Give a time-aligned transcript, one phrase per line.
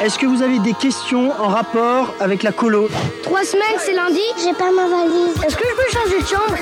[0.00, 2.88] Est-ce que vous avez des questions en rapport avec la colo
[3.24, 5.36] Trois semaines, c'est lundi J'ai pas ma valise.
[5.44, 6.56] Est-ce que je peux changer de chambre?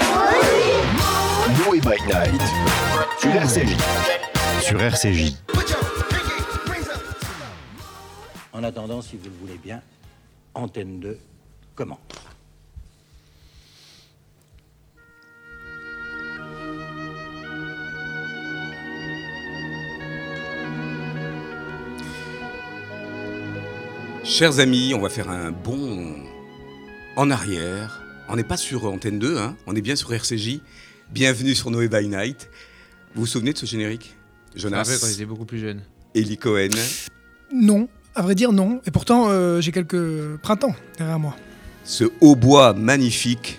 [1.66, 2.42] Noé by Night
[3.20, 3.76] sur RCJ.
[4.62, 5.34] Sur RCJ.
[8.52, 9.82] En attendant, si vous le voulez bien,
[10.54, 11.18] Antenne 2
[11.74, 11.98] commence.
[24.38, 26.14] Chers amis, on va faire un bond
[27.16, 28.02] en arrière.
[28.28, 30.60] On n'est pas sur Antenne 2, hein, on est bien sur RCJ.
[31.10, 32.50] Bienvenue sur Noé by Night.
[33.14, 34.14] Vous vous souvenez de ce générique
[34.54, 35.80] Jonas quand j'étais beaucoup plus jeune.
[36.14, 36.68] Eli Cohen.
[37.50, 38.82] Non, à vrai dire non.
[38.84, 41.34] Et pourtant, euh, j'ai quelques printemps derrière moi.
[41.84, 43.58] Ce hautbois magnifique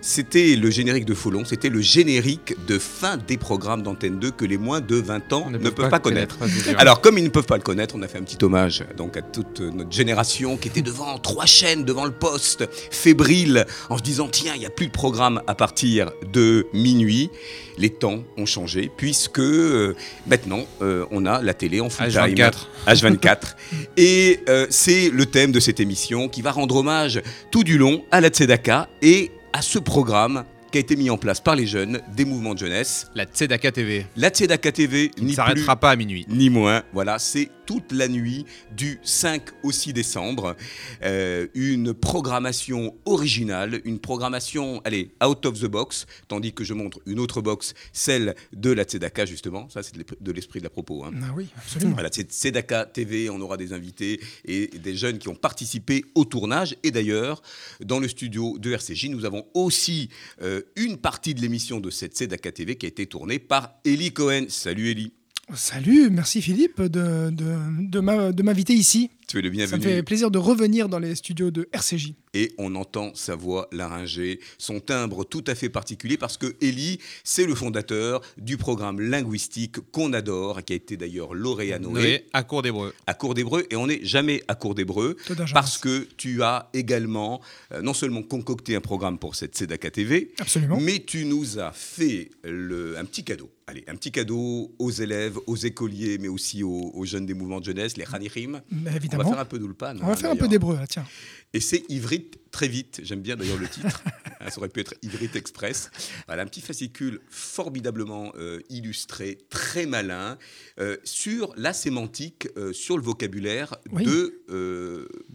[0.00, 4.44] c'était le générique de Folon, c'était le générique de fin des programmes d'Antenne 2 que
[4.44, 6.38] les moins de 20 ans ne, peuvent pas, connaître.
[6.76, 9.16] Alors, comme ils ne peuvent pas le connaître, on a fait un petit hommage donc
[9.16, 14.02] à toute notre génération qui était devant trois chaînes, devant le poste, fébrile, en se
[14.02, 17.30] disant tiens, il n'y a plus de programme à partir de minuit.
[17.78, 19.94] Les temps ont changé puisque euh,
[20.26, 22.52] maintenant euh, on a la télé en full H24.
[22.86, 23.36] H24.
[23.96, 28.04] et euh, c'est le thème de cette émission qui va rendre hommage tout du long
[28.10, 31.66] à la Tzedaka et à ce programme qui a été mis en place par les
[31.66, 33.10] jeunes des mouvements de jeunesse.
[33.14, 34.06] La Tzedaka TV.
[34.16, 36.26] La Tzedaka TV, ne s'arrêtera pas à minuit.
[36.28, 36.82] Ni moins.
[36.92, 38.46] Voilà, c'est toute la nuit
[38.76, 40.56] du 5 au 6 décembre.
[41.02, 47.00] Euh, une programmation originale, une programmation, allez, out of the box, tandis que je montre
[47.06, 49.68] une autre box, celle de la Tzedaka, justement.
[49.70, 51.04] Ça, c'est de l'esprit de la propos.
[51.04, 51.12] Hein.
[51.22, 51.94] Ah oui, absolument.
[51.94, 56.24] Voilà, c'est Tzedaka TV, on aura des invités et des jeunes qui ont participé au
[56.24, 56.76] tournage.
[56.82, 57.42] Et d'ailleurs,
[57.80, 60.10] dans le studio de RCJ, nous avons aussi
[60.42, 64.12] euh, une partie de l'émission de cette Tzedaka TV qui a été tournée par Eli
[64.12, 64.46] Cohen.
[64.48, 65.12] Salut Eli.
[65.54, 68.00] Salut, merci Philippe de,
[68.42, 69.10] m'inviter ici.
[69.30, 69.70] Tu es le bienvenu.
[69.70, 72.14] Ça me fait plaisir de revenir dans les studios de RCJ.
[72.34, 76.98] Et on entend sa voix laryngée, son timbre tout à fait particulier, parce que Eli,
[77.22, 82.26] c'est le fondateur du programme linguistique qu'on adore, qui a été d'ailleurs lauréat Noé.
[82.32, 82.92] à Cours d'Hébreu.
[83.06, 85.16] À Cours d'Hébreu, et on n'est jamais à Cours d'Hébreu,
[85.52, 87.40] parce que tu as également
[87.72, 90.78] euh, non seulement concocté un programme pour cette Sedaka TV, Absolument.
[90.80, 93.48] mais tu nous as fait le, un petit cadeau.
[93.66, 97.66] Allez, un petit cadeau aux élèves, aux écoliers, mais aussi aux, jeunes des mouvements de
[97.66, 98.62] jeunesse, les Khanirim.
[98.96, 99.19] Évidemment.
[99.20, 99.96] On va faire un peu d'Ulpan.
[100.02, 101.04] On va faire un peu d'hébreu, tiens.
[101.52, 103.00] Et c'est Ivrit très vite.
[103.02, 104.02] J'aime bien d'ailleurs le titre.
[104.48, 105.90] Ça aurait pu être Ivrit Express.
[106.26, 110.38] Voilà, un petit fascicule formidablement euh, illustré, très malin,
[110.78, 114.40] euh, sur la sémantique, euh, sur le vocabulaire de,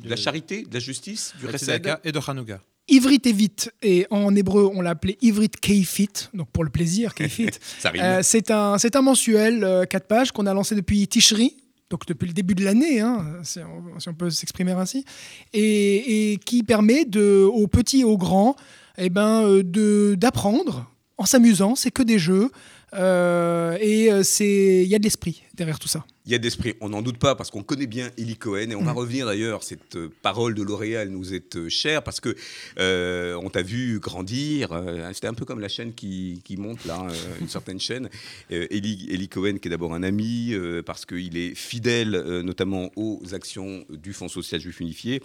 [0.04, 2.62] la charité, de la justice, du Chesed et de Hanouka.
[2.88, 7.50] Ivrit et vite, et en hébreu on l'appelait Ivrit Keifit, donc pour le plaisir, Keifit.
[8.22, 11.58] c'est un, un mensuel, 4 pages, qu'on a lancé depuis Tishri,
[11.90, 15.06] donc depuis le début de l'année, hein, si, on, peut s'exprimer ainsi,
[15.54, 18.56] et, qui permet aux petits et aux grands
[18.98, 22.50] eh ben, euh, d'apprendre en s'amusant, c'est que des jeux,
[22.94, 26.74] euh, et euh, il y a de l'esprit derrière tout ça il y a d'esprit,
[26.82, 28.98] on n'en doute pas, parce qu'on connaît bien Eli Cohen, et on va mm.
[28.98, 32.36] revenir d'ailleurs, cette euh, parole de L'Oréal nous est euh, chère, parce que
[32.80, 34.70] euh, on t'a vu grandir,
[35.14, 37.06] c'était un peu comme la chaîne qui, qui monte là,
[37.42, 38.10] une certaine chaîne.
[38.50, 40.54] Eli, Eli, Cohen, qui est d'abord un ami,
[40.86, 42.12] parce qu'il est fidèle
[42.44, 45.22] notamment aux actions du Fonds social juif unifié.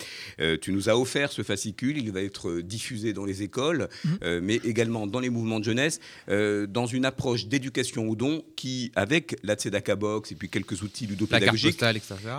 [0.60, 4.38] tu nous as offert ce fascicule, il va être diffusé dans les écoles, mm.
[4.42, 9.36] mais également dans les mouvements de jeunesse, dans une approche d'éducation au don qui, avec
[9.42, 9.96] la Tzedaka
[10.30, 11.82] Et puis quelques outils ludopédagogique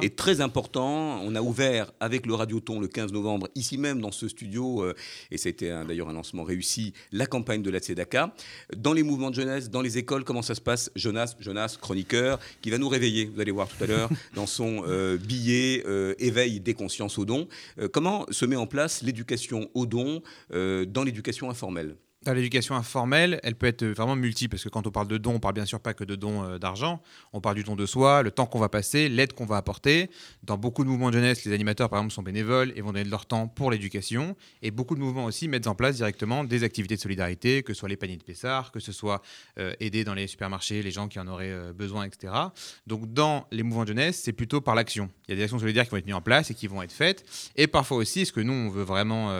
[0.01, 1.21] est très important.
[1.23, 4.93] On a ouvert avec le Radioton le 15 novembre, ici même dans ce studio, euh,
[5.31, 8.33] et c'était d'ailleurs un lancement réussi, la campagne de la Tzedaka.
[8.75, 10.91] Dans les mouvements de jeunesse, dans les écoles, comment ça se passe?
[10.95, 14.83] Jonas, Jonas, chroniqueur, qui va nous réveiller, vous allez voir tout à l'heure, dans son
[14.87, 17.47] euh, billet euh, Éveil des consciences au don.
[17.91, 20.21] comment se met en place l'éducation au don
[20.51, 21.95] dans l'éducation informelle?
[22.27, 25.39] L'éducation informelle, elle peut être vraiment multiple, parce que quand on parle de don, on
[25.39, 27.01] parle bien sûr pas que de don euh, d'argent,
[27.33, 30.11] on parle du don de soi, le temps qu'on va passer, l'aide qu'on va apporter.
[30.43, 33.05] Dans beaucoup de mouvements de jeunesse, les animateurs, par exemple, sont bénévoles et vont donner
[33.05, 34.35] de leur temps pour l'éducation.
[34.61, 37.79] Et beaucoup de mouvements aussi mettent en place directement des activités de solidarité, que ce
[37.79, 39.23] soit les paniers de Pessard, que ce soit
[39.57, 42.33] euh, aider dans les supermarchés les gens qui en auraient euh, besoin, etc.
[42.85, 45.09] Donc dans les mouvements de jeunesse, c'est plutôt par l'action.
[45.27, 46.83] Il y a des actions solidaires qui vont être mises en place et qui vont
[46.83, 47.25] être faites.
[47.55, 49.31] Et parfois aussi, ce que nous, on veut vraiment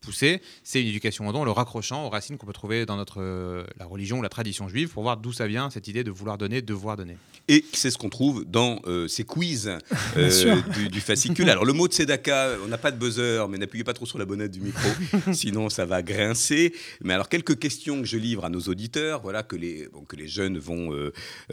[0.00, 3.22] pousser, c'est une éducation au don, le raccrochant au racines qu'on peut trouver dans notre,
[3.22, 6.36] euh, la religion, la tradition juive, pour voir d'où ça vient, cette idée de vouloir
[6.36, 7.16] donner, devoir donner.
[7.48, 9.70] Et c'est ce qu'on trouve dans euh, ces quiz
[10.18, 10.60] euh,
[10.92, 11.48] du, fascicule.
[11.48, 14.18] Alors, le mot de Sedaka, on n'a pas de buzzer, mais n'appuyez pas trop sur
[14.18, 14.86] la bonnette du micro,
[15.32, 16.74] sinon ça va grincer.
[17.00, 20.28] Mais alors, quelques questions que je livre à nos auditeurs, voilà, que les, que les
[20.28, 20.90] jeunes vont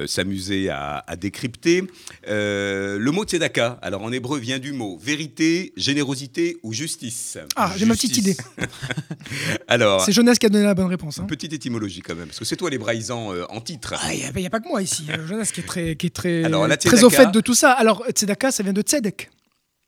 [0.06, 1.84] s'amuser à, à, décrypter.
[2.28, 7.38] le mot de Sedaka, alors en hébreu, vient du mot vérité, générosité ou justice?
[7.56, 8.36] Ah, j'ai ma petite idée.
[9.68, 11.20] Alors, c'est Jonas qui a donné la bonne réponse.
[11.20, 11.26] Hein.
[11.28, 13.94] Petite étymologie quand même, parce que c'est toi les euh, en titre.
[14.12, 15.06] Il ah, n'y a, pas que moi ici.
[15.10, 16.44] Euh, Jonas qui est très, qui est très,
[16.78, 17.72] très au fait de tout ça.
[17.72, 19.30] Alors, tzedaka, ça vient de tzedek.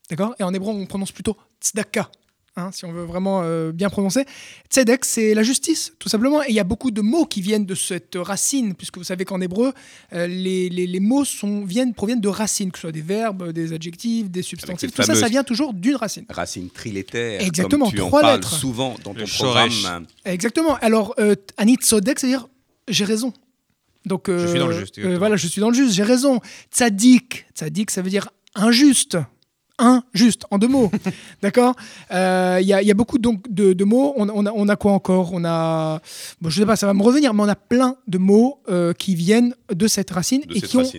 [0.08, 0.34] D'accord?
[0.38, 2.10] Et en hébreu, on prononce plutôt tzedaka.
[2.56, 4.24] Hein, si on veut vraiment euh, bien prononcer.
[4.68, 6.42] Tzedek, c'est la justice, tout simplement.
[6.42, 9.24] Et il y a beaucoup de mots qui viennent de cette racine, puisque vous savez
[9.24, 9.72] qu'en hébreu,
[10.12, 13.72] euh, les, les, mots sont, viennent, proviennent de racines, que ce soit des verbes, des
[13.72, 14.92] adjectifs, des substantifs.
[14.92, 16.24] Tout ça, ça vient toujours d'une racine.
[16.28, 17.40] Racine trilétaire.
[17.40, 18.52] Exactement, comme tu trois en parles lettres.
[18.52, 20.06] souvent dans ton programme.
[20.24, 20.74] Exactement.
[20.78, 22.48] Alors, euh, Anit c'est-à-dire
[22.88, 23.32] j'ai raison.
[24.06, 24.98] Donc, je suis dans le juste.
[24.98, 26.40] voilà, je suis dans le juste, j'ai raison.
[26.72, 29.18] Tzadik, tzadik, ça veut dire injuste
[29.80, 30.90] un juste, en deux mots.
[31.42, 31.74] D'accord
[32.10, 34.14] Il euh, y, a beaucoup donc, de, mots.
[34.16, 35.32] On, a, quoi encore?
[35.32, 36.00] On a.
[36.40, 38.92] Bon, je sais pas, ça va me revenir, mais on a plein de mots euh,
[38.92, 40.90] qui viennent de cette racine et qui, Ont,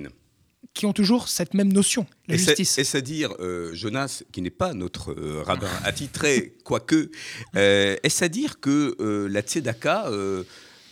[0.73, 2.77] qui ont toujours cette même notion, la justice.
[2.77, 5.13] Est-ce à dire, euh, Jonas, qui n'est pas notre
[5.43, 7.11] rabbin attitré, quoique,
[7.53, 8.95] est-ce à dire que
[9.29, 10.09] la tzedaka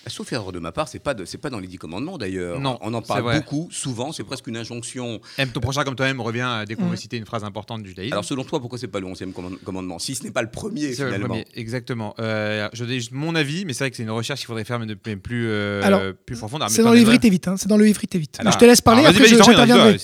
[0.09, 2.59] Sauf erreur de ma part, c'est pas c'est pas dans les dix commandements d'ailleurs.
[2.59, 4.11] Non, on en parle beaucoup, souvent.
[4.11, 5.19] C'est presque une injonction.
[5.38, 8.13] Aime ton prochain comme toi-même revient dès qu'on veut citer une phrase importante du judaïsme.
[8.13, 10.91] Alors selon toi, pourquoi c'est pas le onzième commandement Si ce n'est pas le premier
[10.94, 11.17] finalement.
[11.17, 12.15] Le premier, exactement.
[12.19, 14.65] Euh, je donne juste mon avis, mais c'est vrai que c'est une recherche qu'il faudrait
[14.65, 16.63] faire, mais de plus euh, alors, plus profonde.
[16.69, 17.47] C'est dans vite.
[17.47, 18.00] Hein, c'est dans le vite.
[18.01, 19.06] je te laisse parler.
[19.06, 19.97] après, j'interviendrai.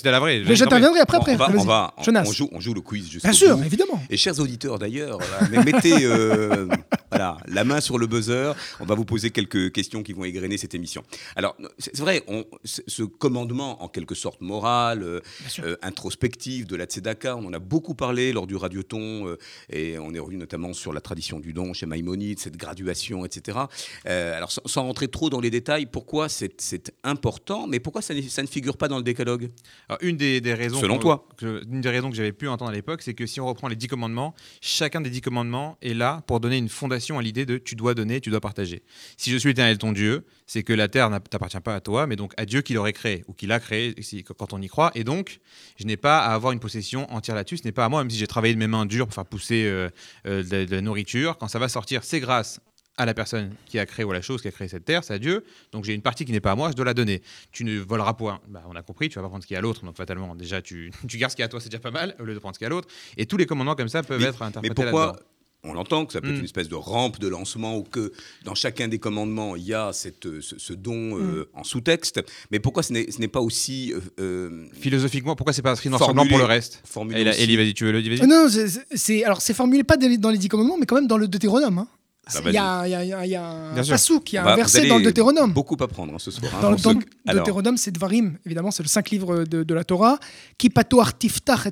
[0.56, 1.18] J'interviendrai après.
[1.18, 1.58] Après.
[1.58, 1.94] On va.
[1.98, 2.50] On joue.
[2.52, 3.20] On joue le quiz.
[3.22, 4.02] Bien sûr, évidemment.
[4.10, 5.20] Et chers auditeurs d'ailleurs,
[5.52, 6.68] mettez euh,
[7.48, 8.54] la main sur le buzzer.
[8.80, 11.04] On va vous poser quelques questions qui vont égrener cette émission.
[11.36, 15.20] Alors, c'est vrai, on, ce commandement en quelque sorte moral, euh,
[15.60, 19.38] euh, introspectif de la Tzedaka, on en a beaucoup parlé lors du Radioton, euh,
[19.70, 23.60] et on est revenu notamment sur la tradition du don chez Maïmonide, cette graduation, etc.
[24.06, 28.48] alors, sans, rentrer trop dans les détails, pourquoi c'est important, mais pourquoi ça, ça, ne
[28.48, 29.50] figure pas dans le décalogue?
[29.90, 30.80] Alors, Une des, raisons...
[30.80, 33.48] Selon toi Une des raisons que j'avais pu entendre à l'époque, c'est que si on
[33.48, 37.22] reprend les dix commandements, chacun des dix commandements est là pour donner une fondation à
[37.22, 38.84] l'idée de tu dois donner, tu dois partager.
[39.18, 42.16] Si je suis l'éternel ton Dieu, c'est que la terre n'appartient pas à toi, mais
[42.16, 43.96] donc à Dieu qui l'aurait créé ou qui l'a créé
[44.38, 44.92] quand on y croit.
[44.96, 45.40] Et donc,
[45.78, 47.58] je n'ai pas à avoir une possession entière là-dessus.
[47.58, 49.26] Ce n'est pas à moi, même si j'ai travaillé de mes mains dures pour faire
[49.26, 49.90] pousser euh,
[50.28, 51.38] euh, de, la nourriture.
[51.38, 52.60] Quand ça va sortir, c'est grâce
[52.98, 55.04] à la personne qui a créé ou à la chose qui a créé cette terre,
[55.04, 55.44] c'est à Dieu.
[55.72, 57.22] Donc j'ai une partie qui n'est pas à moi, je dois la donner.
[57.52, 58.40] Tu ne voleras point.
[58.48, 59.84] Bah, on a compris, tu vas pas prendre ce qu'il y a à l'autre.
[59.84, 61.92] Donc fatalement, déjà, tu, tu gardes ce qu'il y a à toi, c'est déjà pas
[61.92, 62.88] mal, au lieu de prendre ce qu'il y a à l'autre.
[63.18, 64.70] Et tous les commandements comme ça peuvent être interprétés.
[64.70, 65.18] Mais pourquoi
[65.66, 66.40] on l'entend, que ça peut être mm.
[66.40, 68.12] une espèce de rampe de lancement ou que
[68.44, 71.60] dans chacun des commandements, il y a cette, ce, don euh, mm.
[71.60, 72.22] en sous-texte.
[72.52, 73.94] Mais pourquoi ce n'est pas aussi.
[73.94, 77.86] Euh, euh, Philosophiquement, pourquoi c'est pas inscrit noir blanc pour le reste Elie, vas-y, tu
[77.86, 78.48] veux le dire Non,
[78.94, 81.80] c'est alors c'est formulé pas dans les dix commandements, mais quand même dans le Deutéronome.
[81.80, 81.88] Hein.
[82.28, 84.88] Ah, il y, a, y, a, y a un pasouk, il y a un verset
[84.88, 85.54] dans le Deutéronome.
[85.54, 86.52] Beaucoup à prendre hein, ce soir.
[86.56, 90.18] Hein, dans, le Deutéronome, c'est Dvarim, évidemment, c'est le cinq livres de, de la Torah.
[90.58, 91.72] Qui pato artiftach et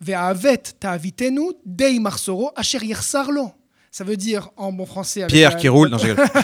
[0.00, 2.50] yadcha, lo, dei marsoro
[3.90, 5.26] Ça veut dire en bon français.
[5.26, 5.90] Pierre qui roule.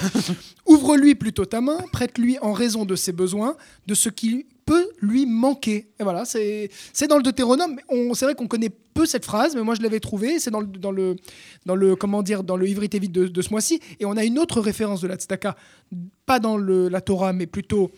[0.67, 3.57] Ouvre-lui plutôt ta main, prête-lui en raison de ses besoins,
[3.87, 5.91] de ce qui peut lui manquer.
[5.99, 6.71] Et voilà, c'est
[7.09, 7.81] dans le Deutéronome.
[8.15, 10.39] C'est vrai qu'on connaît peu cette phrase, mais moi je l'avais trouvée.
[10.39, 11.17] C'est dans le, dans le,
[11.67, 13.81] dans le, comment dire, dans le Ivrit vite de, de, ce mois-ci.
[13.99, 15.57] Et on a une autre référence de la Tzedaka,
[16.27, 17.91] pas dans le, la Torah, mais plutôt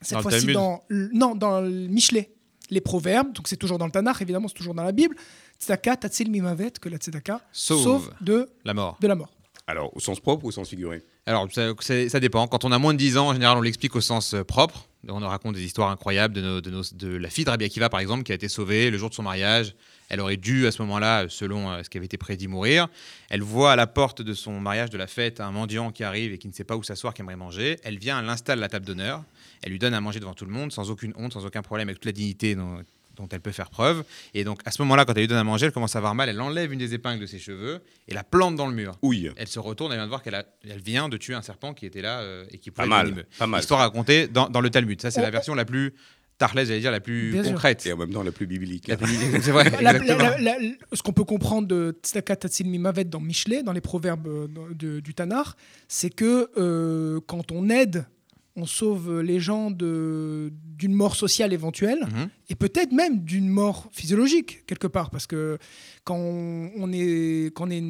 [0.00, 2.35] cette fois-ci dans, non, dans le Michelet
[2.70, 5.16] les proverbes, donc c'est toujours dans le Tanakh, évidemment, c'est toujours dans la Bible.
[5.58, 8.96] Tzedaka, tatsil mimavet, que la tzedaka sauve, de la mort.
[9.00, 9.30] De la mort.
[9.68, 11.02] Alors, au sens propre ou au sens figuré?
[11.26, 12.46] Alors, ça, dépend.
[12.46, 14.88] Quand on a moins de 10 ans, en général, on l'explique au sens euh, propre.
[15.08, 18.22] On nous raconte des histoires incroyables de, de, la fille de Rabbi Akiva, par exemple,
[18.22, 19.74] qui a été sauvée le jour de son mariage.
[20.08, 22.86] Elle aurait dû, à ce moment-là, selon euh, ce qui avait été prédit, mourir.
[23.28, 26.32] Elle voit à la porte de son mariage, de la fête, un mendiant qui arrive
[26.32, 27.76] et qui ne sait pas où s'asseoir, qui aimerait manger.
[27.82, 29.24] Elle vient, elle installe la table d'honneur.
[29.62, 31.88] Elle lui donne à manger devant tout le monde, sans aucune honte, sans aucun problème,
[31.88, 32.82] avec toute la dignité dont,
[33.16, 34.04] dont elle peut faire preuve.
[34.34, 36.14] Et donc, à ce moment-là, quand elle lui donne à manger, elle commence à avoir
[36.14, 36.28] mal.
[36.28, 38.98] Elle enlève une des épingles de ses cheveux et la plante dans le mur.
[39.02, 39.28] Oui.
[39.36, 41.86] Elle se retourne et vient de voir qu'elle elle vient de tuer un serpent qui
[41.86, 43.60] était là euh, et qui pouvait pas mal, pas mal.
[43.60, 45.00] Histoire racontée dans, dans le Talmud.
[45.00, 45.94] Ça, c'est la version la plus
[46.38, 47.86] Tarles, j'allais dire, la plus concrète.
[47.86, 48.84] Et en même temps la plus biblique.
[48.86, 49.70] c'est vrai.
[50.92, 55.14] ce qu'on peut comprendre de Tzedaka Tatsil Mimavet dans Michelet, dans les proverbes euh, du
[55.14, 55.56] Tanar,
[55.88, 58.04] c'est que euh, quand on aide
[58.56, 62.28] on sauve les gens d'une mort sociale éventuelle mhm.
[62.48, 65.58] et peut-être même d'une mort physiologique quelque part parce que
[66.04, 67.82] quand on, est, quand on est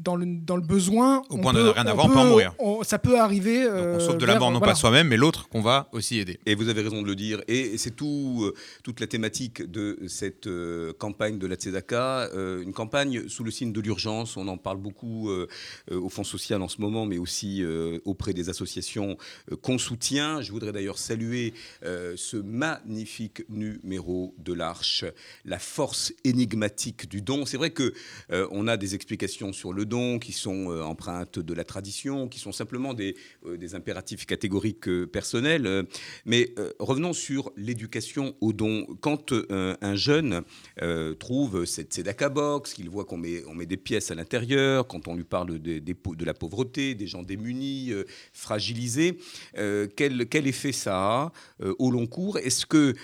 [0.00, 2.54] dans, le, dans le besoin, au point de rien avoir, on peut en mourir.
[2.82, 3.68] ça peut arriver.
[3.68, 6.38] on sauve de la mort non pas soi-même, mais l'autre qu'on va aussi aider.
[6.46, 7.40] Et vous avez raison de le dire.
[7.48, 12.62] Et c'est tout, euh, toute la thématique de cette euh, campagne de la Tzedaka, euh,
[12.62, 14.36] une campagne sous le signe de l'urgence.
[14.36, 15.30] On en parle beaucoup
[15.90, 17.62] au Fonds social en ce moment, mais aussi
[18.04, 19.16] auprès des associations
[19.62, 20.13] qu'on soutient.
[20.14, 25.04] Je voudrais d'ailleurs saluer ce magnifique numéro de l'Arche,
[25.44, 27.46] la force énigmatique du don.
[27.46, 27.92] C'est vrai que
[28.30, 32.28] euh, on a des explications sur le don qui sont euh, empreintes de la tradition,
[32.28, 35.86] qui sont simplement des, euh, impératifs catégoriques personnels.
[36.26, 38.86] mais revenons sur l'éducation au don.
[39.00, 40.42] Quand un jeune
[41.18, 45.24] trouve cette Tzedaka box, qu'il voit qu'on met, des pièces à l'intérieur, quand on lui
[45.24, 47.92] parle de, la pauvreté, des gens démunis,
[48.32, 49.18] fragilisés,
[50.30, 51.32] quel, effet ça a
[51.78, 52.94] au long cours Est-ce que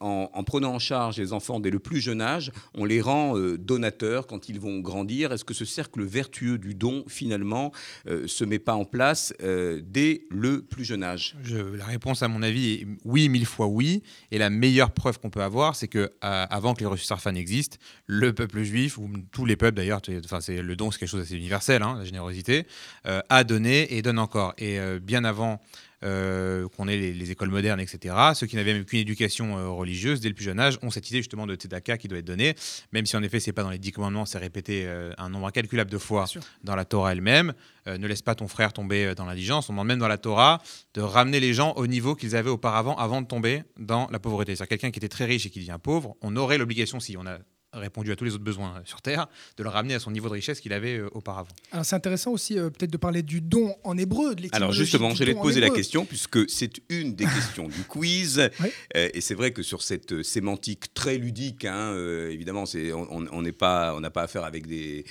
[0.00, 3.34] en, en, prenant en charge les enfants dès le plus jeune âge, on les rend
[3.58, 5.32] donateurs quand ils vont grandir?
[5.32, 7.72] Est-ce que ce cercle vertueux du don, finalement,
[8.06, 11.36] euh, se met pas en place euh, dès le plus jeune âge?
[11.76, 14.02] La réponse, à mon avis, est oui, mille fois oui.
[14.30, 17.76] Et la meilleure preuve qu'on peut avoir, c'est que avant que les reçus sarfans existent,
[18.06, 21.36] le peuple juif, ou tous les peuples d'ailleurs, enfin, le don, c'est quelque chose d'assez
[21.36, 22.66] universel, hein, la générosité,
[23.06, 24.54] euh, a donné et donne encore.
[24.58, 25.60] Et bien avant
[26.04, 28.14] euh, qu'on ait les, écoles modernes, etc.
[28.34, 31.08] Ceux qui n'avaient même qu'une éducation euh, religieuse dès le plus jeune âge ont cette
[31.08, 32.54] idée justement de Tzedaka qui doit être donnée,
[32.92, 35.46] même si en effet c'est pas dans les dix commandements, c'est répété euh, un nombre
[35.46, 36.26] incalculable de fois
[36.62, 37.54] dans la Torah elle-même.
[37.86, 39.70] ne laisse pas ton frère tomber dans l'indigence.
[39.70, 40.60] On demande même dans la Torah
[40.92, 44.54] de ramener les gens au niveau qu'ils avaient auparavant avant de tomber dans la pauvreté.
[44.56, 47.26] C'est-à-dire quelqu'un qui était très riche et qui devient pauvre, on aurait l'obligation, si on
[47.26, 47.38] a
[47.78, 50.34] répondu à tous les autres besoins sur Terre, de le ramener à son niveau de
[50.34, 51.50] richesse qu'il avait euh, auparavant.
[51.72, 54.34] Alors c'est intéressant aussi euh, peut-être de parler du don en hébreu.
[54.34, 58.38] De Alors justement, j'allais te poser la question puisque c'est une des questions du quiz.
[58.38, 61.94] Euh, et c'est vrai que sur cette sémantique très ludique, hein,
[62.30, 65.04] évidemment, c'est, on n'est pas, on n'a pas affaire avec des,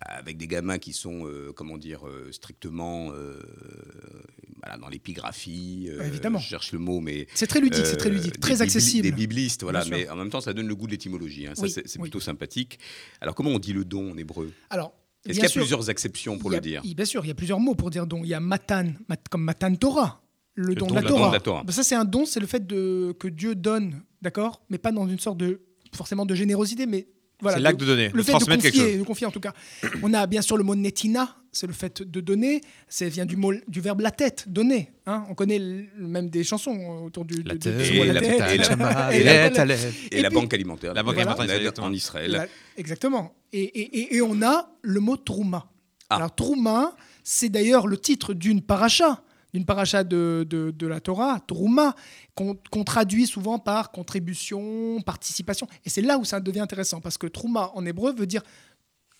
[0.00, 3.12] avec des gamins qui sont, comment dire, strictement
[4.80, 5.88] dans l'épigraphie.
[6.02, 6.38] évidemment.
[6.38, 9.02] Je cherche le mot, mais c'est très ludique, c'est très ludique, très accessible.
[9.02, 9.84] Des biblistes, voilà.
[9.90, 11.46] Mais en même temps, ça donne le goût de l'étymologie.
[11.46, 11.52] Hein.
[11.54, 12.78] c'est plutôt sympathique.
[13.20, 14.52] Alors, comment on dit le don en hébreu?
[14.70, 14.92] Alors,
[15.26, 16.82] est-ce qu'il y a plusieurs exceptions pour le dire?
[16.82, 18.22] Bien sûr, il y a plusieurs mots pour dire don.
[18.22, 18.92] Il y a matan,
[19.30, 20.22] comme matan Torah,
[20.54, 21.02] le, don, de la,
[21.40, 21.64] Torah.
[21.64, 24.62] Ben, ça, c'est un don, c'est le fait de, que Dieu donne, d'accord?
[24.68, 25.62] Mais pas dans une sorte de
[25.94, 27.08] forcément de générosité, mais
[27.44, 29.52] voilà, c'est l'acte de donner, le fait de confier, de confier en tout cas.
[30.02, 32.62] On a bien sûr le mot netina, c'est le fait de donner.
[32.88, 34.92] Ça vient du, mot, du verbe la tête, donner.
[35.06, 35.24] Hein.
[35.28, 35.60] On connaît
[35.98, 37.42] même des chansons autour du.
[37.42, 39.12] La tête, et, la,
[40.10, 40.94] et, la banque alimentaire.
[40.94, 42.48] La banque alimentaire en Israël.
[42.76, 43.34] exactement.
[43.52, 45.70] Et, on a le mot trouma.
[46.08, 46.16] Ah.
[46.16, 49.22] Alors trouma, c'est d'ailleurs le titre d'une paracha
[49.54, 51.94] d'une paracha de, de, la Torah, Trouma,
[52.34, 55.68] qu'on traduit souvent par contribution, participation.
[55.84, 58.42] Et c'est là où ça devient intéressant, parce que Trouma en hébreu veut dire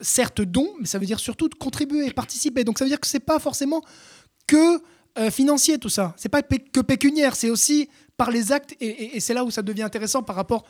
[0.00, 2.64] certes don, mais ça veut dire surtout de contribuer, participer.
[2.64, 3.80] Donc ça veut dire que c'est pas forcément
[4.48, 4.82] que
[5.18, 6.14] euh, financier tout ça.
[6.16, 8.74] C'est pas que pécuniaire, c'est aussi par les actes.
[8.80, 10.66] Et c'est là où ça devient intéressant par rapport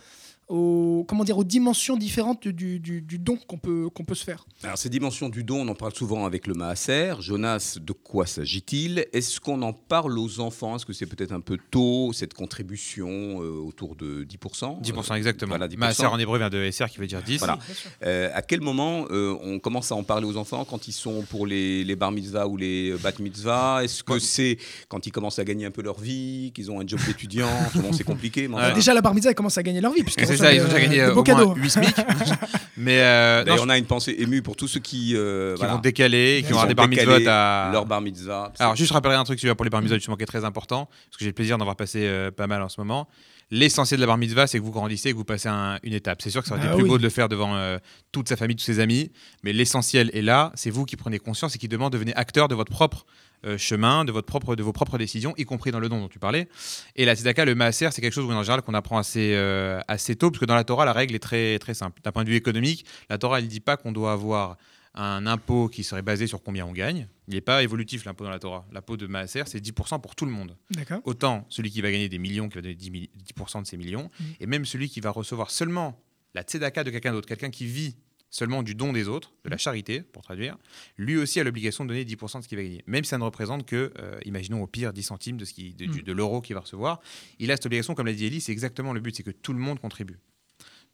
[0.49, 4.47] aux, comment dire, aux dimensions différentes du, du, don qu'on peut, qu'on peut se faire.
[4.63, 7.15] Alors ces dimensions du don, on en parle souvent avec le Maaser.
[7.21, 9.07] Jonas, de quoi s'agit-il?
[9.13, 10.77] Est-ce qu'on en parle aux enfants?
[10.77, 13.09] Est-ce que c'est peut-être un peu tôt, cette contribution
[13.43, 15.57] euh, autour de 10% 10% exactement.
[15.57, 17.39] Voilà, Maaser en hébreu vient de SR qui veut dire 10.
[17.39, 17.59] Voilà.
[18.05, 21.23] Euh, à quel moment euh, on commence à en parler aux enfants quand ils sont
[21.23, 23.83] pour les, les bar mitzvah ou les bat mitzvah?
[23.83, 24.59] Est-ce que c'est
[24.89, 27.49] quand ils commencent à gagner un peu leur vie, qu'ils ont un job d'étudiant?
[27.93, 28.49] C'est compliqué.
[28.75, 30.03] Déjà la bar mitzvah, ils commencent à gagner leur vie.
[30.03, 31.97] Puisque c'est ça, ils ont déjà gagné au moins 8 SMIC.
[32.77, 36.43] mais euh, on a une pensée émue pour tous ceux qui, euh, qui vont décaler,
[36.45, 38.53] qui vont avoir des bar mitzvot à leur bar mitzvah.
[38.59, 41.17] Alors juste rappeler un truc pour les bar mitzvot justement qui est très important parce
[41.17, 43.09] que j'ai le plaisir d'en avoir passé euh, pas mal en ce moment.
[43.51, 46.23] L'essentiel de la bar mitzvah, c'est que vous grandissez et que vous passez une étape.
[46.23, 47.79] C'est sûr que ça aurait été ah plus beau de le faire devant
[48.11, 49.13] toute sa famille, tous ses amis,
[49.43, 50.51] mais l'essentiel est là.
[50.55, 53.05] C'est vous qui prenez conscience et qui demande de devenir acteur de votre propre
[53.45, 56.09] euh, chemin, de, votre propre, de vos propres décisions, y compris dans le don dont
[56.09, 56.49] tu parlais.
[56.97, 60.17] Et la tzedaka, le maaser, c'est quelque chose en général qu'on apprend assez, euh, assez
[60.17, 62.01] tôt, parce que dans la Torah, la règle est très, très simple.
[62.03, 64.57] D'un point de vue économique, la Torah, elle ne dit pas qu'on doit avoir
[64.95, 67.09] un impôt qui serait basé sur combien on gagne.
[67.27, 68.65] Il n'est pas évolutif l'impôt dans la Torah.
[68.73, 70.57] L'impôt de Maaser, c'est 10% pour tout le monde.
[71.05, 74.05] Autant celui qui va gagner des millions, qui va donner 10%, 10 de ses millions,
[74.05, 74.25] mmh.
[74.41, 76.01] et même celui qui va recevoir seulement
[76.35, 77.97] la tzedaka de quelqu'un d'autre, quelqu'un qui vit
[78.35, 80.57] seulement du don des autres, de la charité, pour traduire,
[80.99, 82.83] lui aussi a l'obligation de donner 10% de ce qu'il va gagner.
[82.89, 85.73] Même si ça ne représente que, euh, imaginons au pire, 10 centimes de, ce qui,
[85.73, 87.01] de, l'euro qu'il va recevoir,
[87.39, 89.53] il a cette obligation, comme l'a dit Elie, c'est exactement le but, c'est que tout
[89.53, 90.19] le monde contribue.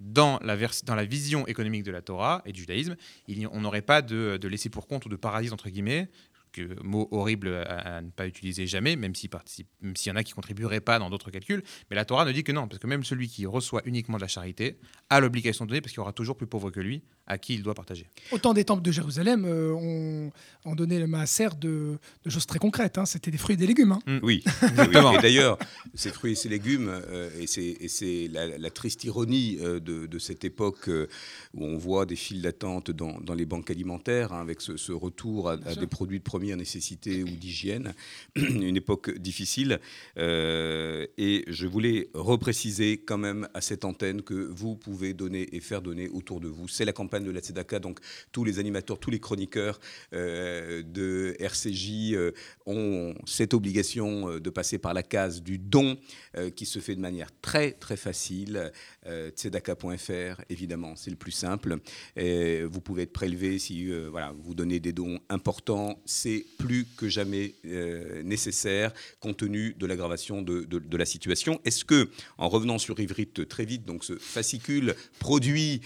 [0.00, 3.80] Dans la, dans la vision économique de la Torah et du judaïsme, il on n'aurait
[3.80, 6.10] pas de, de laisser pour compte ou de paradis, entre guillemets,
[6.52, 9.30] que, mot horrible à, ne pas utiliser jamais, même s'il
[10.06, 11.62] y en a qui contribueraient pas dans d'autres calculs.
[11.90, 14.22] Mais la Torah ne dit que non, parce que même celui qui reçoit uniquement de
[14.22, 14.78] la charité
[15.08, 17.54] a l'obligation de donner, parce qu'il y aura toujours plus pauvre que lui à qui
[17.54, 18.08] il doit partager.
[18.32, 20.32] Autant des temples de Jérusalem euh, ont,
[20.64, 22.98] ont, donné le maaser de, de, choses très concrètes.
[22.98, 23.06] Hein.
[23.06, 23.92] C'était des fruits et des légumes.
[23.92, 24.20] Hein.
[24.22, 25.12] Oui, exactement.
[25.12, 25.56] et d'ailleurs,
[25.94, 30.44] ces fruits et ces légumes, euh, et c'est la, triste ironie euh, de, de, cette
[30.44, 30.88] époque
[31.54, 35.50] où on voit des files d'attente dans, dans, les banques alimentaires, hein, avec ce, retour
[35.50, 37.94] à, des produits de première nécessité ou d'hygiène,
[38.36, 39.80] une époque difficile.
[40.16, 45.82] et je voulais repréciser quand même à cette antenne que vous pouvez donner et faire
[45.82, 46.68] donner autour de vous.
[46.68, 47.78] C'est la campagne de la Tzedaka.
[47.78, 48.00] Donc
[48.32, 49.80] tous les animateurs, tous les chroniqueurs
[50.12, 52.32] euh, de RCJ euh,
[52.66, 55.98] ont cette obligation euh, de passer par la case du don
[56.54, 58.70] qui se fait de manière très très facile.
[59.04, 61.78] tzedaka.fr, évidemment, c'est le plus simple.
[62.16, 66.00] Vous pouvez être prélevé si voilà, vous donnez des dons importants.
[66.58, 67.54] Plus que jamais
[68.24, 71.60] nécessaire compte tenu de l'aggravation de, de, la situation.
[71.64, 72.08] Est-ce que,
[72.38, 75.80] en revenant sur Ivrit très vite, donc ce fascicule produit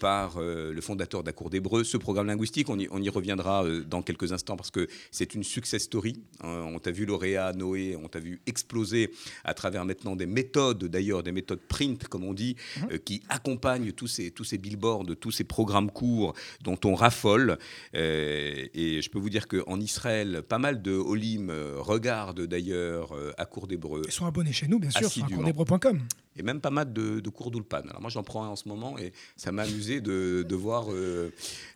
[0.00, 1.84] par euh, le fondateur d'Accour d'Hébreu.
[1.84, 5.82] Ce programme linguistique, on y, reviendra euh, dans quelques instants parce que c'est une success
[5.82, 6.20] story.
[6.42, 6.64] Hein.
[6.66, 9.10] on t'a vu lauréat, Noé, on t'a vu exploser
[9.44, 12.88] à travers maintenant des méthodes, d'ailleurs des méthodes print, comme on dit, mhm.
[12.92, 17.58] euh, qui accompagnent tous ces, tous ces billboards, tous ces programmes courts dont on raffole.
[17.94, 24.02] et je peux vous dire qu'en Israël, pas mal de Olim regardent d'ailleurs Accour d'Hébreu.
[24.06, 25.26] Ils sont abonnés chez nous, bien sûr, sur
[26.38, 27.82] et même pas mal de, cours d'Ulpan.
[27.88, 30.86] Alors moi j'en prends un en ce moment et ça m'a amusé de, voir...
[30.90, 31.32] Euh,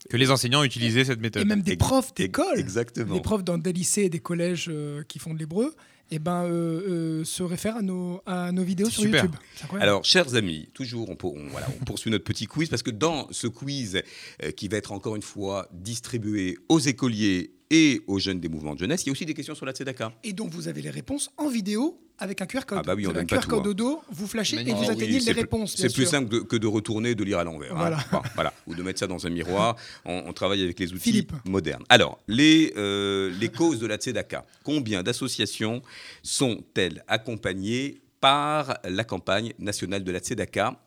[0.08, 1.42] que les enseignants utilisaient cette méthode.
[1.42, 3.14] Et même des profs d'école, Exactement.
[3.14, 5.74] des profs dans des lycées et des collèges euh, qui font de l'hébreu,
[6.10, 9.34] et eh ben, euh, se réfèrent à nos, à nos vidéos sur YouTube.
[9.80, 11.16] Alors, chers amis, toujours, on,
[11.48, 14.02] voilà, on, poursuit notre petit quiz parce que dans ce quiz
[14.56, 18.78] qui va être encore une fois distribué aux écoliers et aux jeunes des mouvements de
[18.78, 20.12] jeunesse, il y a aussi des questions sur la Tzedaka.
[20.22, 22.78] Et donc, vous avez les réponses en vidéo avec un QR code.
[22.80, 25.32] Ah bah oui, on un QR code au dos, vous flashez et vous atteignez les
[25.32, 25.74] réponses.
[25.76, 27.74] C'est plus simple que de retourner, de lire à l'envers.
[27.76, 28.22] Hein.
[28.34, 28.52] Voilà.
[28.66, 29.76] Ou de mettre ça dans un miroir.
[30.04, 31.84] On, travaille avec les outils modernes.
[31.88, 34.44] Alors, les, euh, les causes de la Tzedaka.
[34.64, 35.82] Combien d'associations
[36.22, 40.78] sont-elles accompagnées par la campagne nationale de la Tzedaka?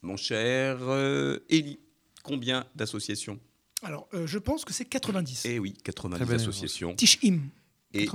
[0.00, 1.78] Mon cher euh, Eli,
[2.22, 3.38] combien d'associations?
[3.82, 5.44] Alors, euh, je pense que c'est 90.
[5.44, 6.94] Eh oui, 90 associations.
[6.94, 7.40] Tishim
[7.94, 8.08] et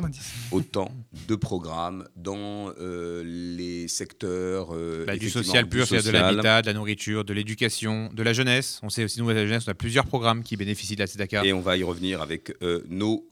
[0.51, 0.91] autant
[1.27, 6.67] de programmes dans euh, les secteurs euh, bah, du social pur, c'est-à-dire de l'habitat, de
[6.67, 8.80] la nourriture, de l'éducation, de la jeunesse.
[8.84, 11.08] On sait aussi, nous, à la jeunesse, on a plusieurs programmes qui bénéficient de la
[11.08, 11.45] Tzedaka.
[11.45, 13.25] Et on va y revenir avec euh, nos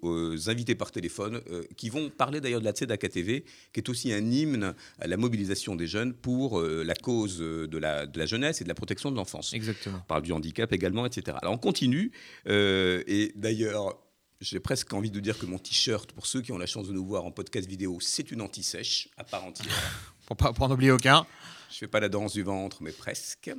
[0.47, 1.41] invités par téléphone,
[1.77, 5.17] qui vont parler d'ailleurs de la Tzedaka TV, qui est aussi un hymne à la
[5.17, 9.11] mobilisation des jeunes pour la cause de la, de la jeunesse et de la protection
[9.11, 9.53] de l'enfance.
[9.53, 9.99] Exactement.
[10.03, 11.37] On parle du handicap également, etc.
[11.41, 12.11] Alors on continue,
[12.47, 13.97] et d'ailleurs,
[14.41, 16.93] j'ai presque envie de dire que mon t-shirt, pour ceux qui ont la chance de
[16.93, 20.13] nous voir en podcast vidéo, c'est une anti-sèche à part entière.
[20.25, 21.25] pour pas pour en oublier aucun.
[21.71, 23.51] Je fais pas la danse du ventre, mais presque.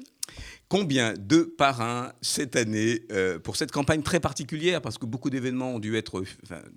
[0.68, 5.74] Combien de parrains cette année euh, pour cette campagne très particulière Parce que beaucoup d'événements
[5.74, 6.24] ont dû être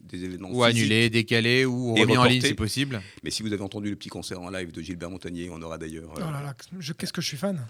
[0.03, 3.01] des événements ou annulés, décalés ou remis en ligne si possible.
[3.23, 5.77] Mais si vous avez entendu le petit concert en live de Gilbert Montagnier, on aura
[5.77, 6.11] d'ailleurs.
[6.15, 6.55] oh là là,
[6.97, 7.65] qu'est-ce que je suis fan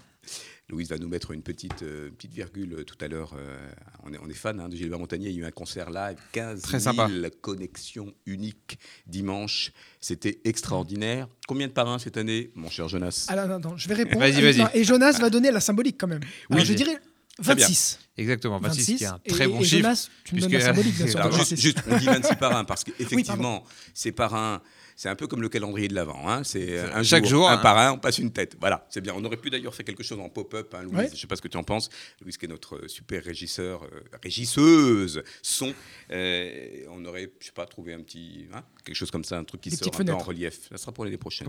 [0.70, 3.34] Louise va nous mettre une petite, euh, petite virgule euh, tout à l'heure.
[3.36, 3.56] Euh,
[4.04, 5.30] on, est, on est fan hein, de Gilbert Montagnier.
[5.30, 6.96] Il y a eu un concert là, 15 Très 000
[7.40, 9.72] connexions uniques dimanche.
[10.00, 11.28] C'était extraordinaire.
[11.48, 13.26] Combien de parrains cette année, mon cher Jonas?
[13.28, 14.20] Ah non, non, je vais répondre.
[14.20, 14.78] Vas-y, vas-y.
[14.78, 16.22] Et Jonas va donner la symbolique quand même.
[16.50, 16.98] Oui, je dirais
[17.40, 17.98] 26.
[18.20, 19.82] Exactement, 26, qui est un très bon chiffre.
[19.82, 21.06] Jonas, tu me la symbolique, bien
[21.44, 21.56] sûr.
[21.56, 24.60] juste, on dit 26 parrains parce qu'effectivement, ces parrains
[25.00, 26.28] c'est un peu comme le calendrier de l'Avent.
[26.28, 26.44] Hein.
[26.44, 27.56] C'est un Chaque jour, un hein.
[27.56, 28.58] par un, on passe une tête.
[28.60, 29.14] Voilà, c'est bien.
[29.16, 30.74] On aurait pu d'ailleurs faire quelque chose en pop-up.
[30.74, 31.88] Hein, Louise, je ne sais pas ce que tu en penses.
[32.20, 35.72] Louise, qui est notre super régisseur, euh, régisseuse son.
[36.10, 39.44] Euh, on aurait, je sais pas, trouvé un petit, hein, quelque chose comme ça, un
[39.44, 40.68] truc qui sort un peu en relief.
[40.70, 41.48] Ça sera pour l'année prochaine.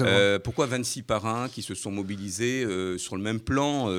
[0.00, 2.66] Euh, pourquoi 26 parrains qui se sont mobilisés
[2.98, 3.92] sur le même plan,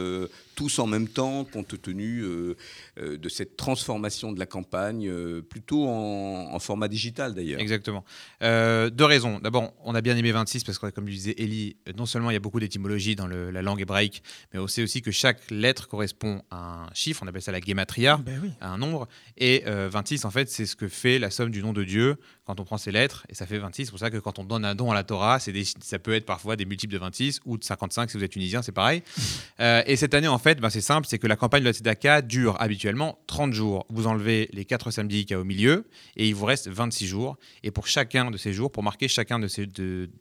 [0.55, 6.59] tous en même temps, compte tenu de cette transformation de la campagne, plutôt en, en,
[6.59, 8.03] format digital d'ailleurs Exactement.
[8.41, 9.39] Euh, deux raisons.
[9.39, 12.37] D'abord, on a bien aimé 26 parce que, comme disait Ellie, non seulement il y
[12.37, 16.41] a beaucoup d'étymologies dans la langue hébraïque, mais on sait aussi que chaque lettre correspond
[16.51, 19.07] à un chiffre, on appelle ça la gematria, ben à un nombre.
[19.37, 22.17] Et 26, euh, en fait, c'est ce que fait la somme du nom de Dieu
[22.45, 23.85] quand on prend ces lettres, et ça fait 26.
[23.85, 26.13] C'est pour ça que quand on donne un don à la Torah, des, ça peut
[26.13, 29.03] être parfois des multiples de 26 ou de 55 si vous êtes tunisien, c'est pareil.
[29.59, 31.93] Euh, et cette année, en fait, ben, c'est simple, c'est que la campagne de la
[31.93, 33.85] Tzedaka dure habituellement 30 jours.
[33.89, 37.07] Vous enlevez les 4 samedis qu'il y a au milieu, et il vous reste 26
[37.07, 37.37] jours.
[37.63, 39.67] Et pour chacun de ces jours, pour marquer chacun de ces,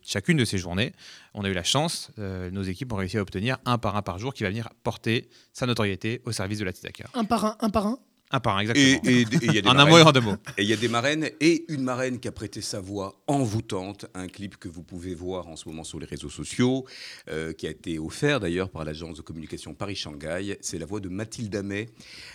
[0.01, 0.93] chacune de ces journées,
[1.33, 4.01] on a eu la chance, euh, nos équipes ont réussi à obtenir un par un
[4.01, 7.05] par jour qui va venir porter sa notoriété au service de la Tzedaka.
[7.13, 7.99] Un par un, un par un?
[8.33, 8.99] Un parrain, exactement.
[9.05, 10.35] Et, et- et il y a des En un mot et en deux mots.
[10.57, 14.07] Et il y a des marraines et une marraine qui a prêté sa voix envoûtante,
[14.15, 16.85] un clip que vous pouvez voir en ce moment sur les réseaux sociaux,
[17.29, 20.57] euh, qui a été offert d'ailleurs par l'agence de communication Paris-Shanghai.
[20.61, 21.89] C'est la voix de Mathilde Amet,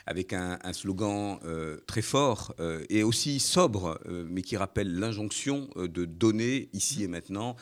[0.07, 5.69] avec un, un slogan euh, très fort euh, et aussi sobre, mais qui rappelle l'injonction
[5.77, 7.57] de donner ici et maintenant.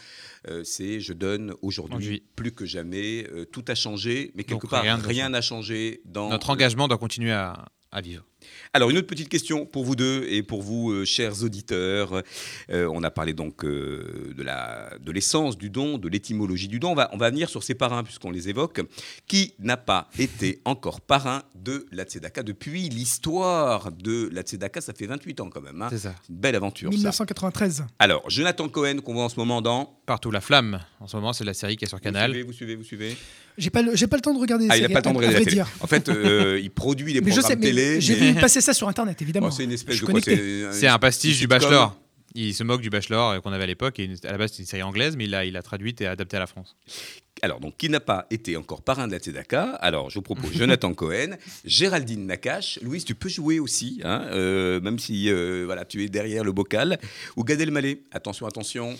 [0.63, 3.27] C'est je donne aujourd'hui plus que jamais.
[3.53, 7.33] Tout a changé, mais quelque Donc, part rien n'a changé dans Notre engagement doit continuer
[7.33, 7.65] à,
[7.97, 8.23] à vivre.
[8.75, 12.23] alors, une autre petite question pour vous deux et pour vous, euh, chers auditeurs.
[12.71, 16.91] Euh, on a parlé donc euh, de l'essence du don, de l'étymologie du don.
[16.91, 18.83] On va, on va venir sur ces parrains puisqu'on les évoque.
[19.27, 24.83] Qui n'a pas été encore parrain de la Tzedaka depuis l'histoire de la Tzedaka?
[24.83, 25.81] Ça fait 28 ans quand même.
[25.81, 25.89] hein.
[25.91, 26.15] C'est ça.
[26.29, 26.97] Une belle aventure, ça.
[26.97, 27.87] 1993.
[27.99, 29.99] Alors, Jonathan Cohen, qu'on voit en ce moment dans...
[30.05, 30.81] Partout la flamme.
[31.01, 32.31] En ce moment, c'est la série qui est sur Canal.
[32.31, 33.17] Vous suivez, vous suivez, vous suivez?
[33.59, 34.67] J'ai pas, le- j'ai pas le temps de regarder.
[34.69, 35.63] Ah, il séries, pas le temps de regarder la télé.
[35.81, 38.01] En fait, euh, il produit les Mais je programmes sais, mais télé.
[38.01, 39.49] j'ai mais- vu passer ça sur Internet, évidemment.
[39.49, 40.21] Oh, c'est une espèce Je de quoi.
[40.23, 41.97] C'est C'est un pastiche du Bachelor.
[42.39, 43.99] Il se moque du Bachelor euh, qu'on avait à l'époque.
[43.99, 46.07] Et à la base, c'est une série anglaise, mais il l'a il l'a traduite et
[46.07, 46.77] adaptée à la France.
[47.41, 49.63] Alors, donc, qui n'a pas été encore parrain de la Tzedaka?
[49.81, 52.79] Alors, je vous propose Jonathan Cohen, Géraldine Nakache.
[52.83, 56.53] Louise, tu peux jouer aussi, hein, euh, même si euh, voilà, tu es derrière le
[56.53, 56.99] bocal.
[57.37, 58.03] Ou Gad Elmaleh.
[58.13, 58.99] Attention, attention.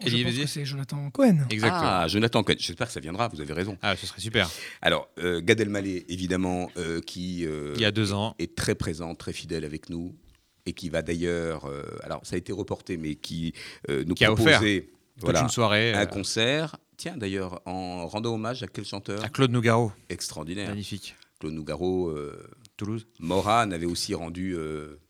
[0.00, 1.46] Je pense Bézier que c'est Jonathan Cohen.
[1.50, 1.82] Exactement.
[1.84, 2.56] Ah, Jonathan Cohen.
[2.58, 3.76] J'espère que ça viendra, vous avez raison.
[3.82, 4.50] Ah, ce serait super.
[4.80, 8.34] Alors, euh, Gad Elmaleh, évidemment, euh, qui euh, Il y a deux ans.
[8.38, 10.16] est très présent, très fidèle avec nous.
[10.64, 13.52] Et qui va d'ailleurs, euh, alors ça a été reporté, mais qui
[13.90, 14.82] euh, nous Qui a offert proposait
[15.16, 16.76] Toute voilà, une soirée un concert.
[16.96, 19.92] Tiens, d'ailleurs, en rendant hommage à quel chanteur à Claude Nougaro.
[20.08, 20.68] Extraordinaire.
[20.68, 21.16] Magnifique.
[21.40, 22.40] Claude Nougaro, euh,
[22.76, 23.08] Toulouse.
[23.18, 24.56] Morane avait aussi rendu.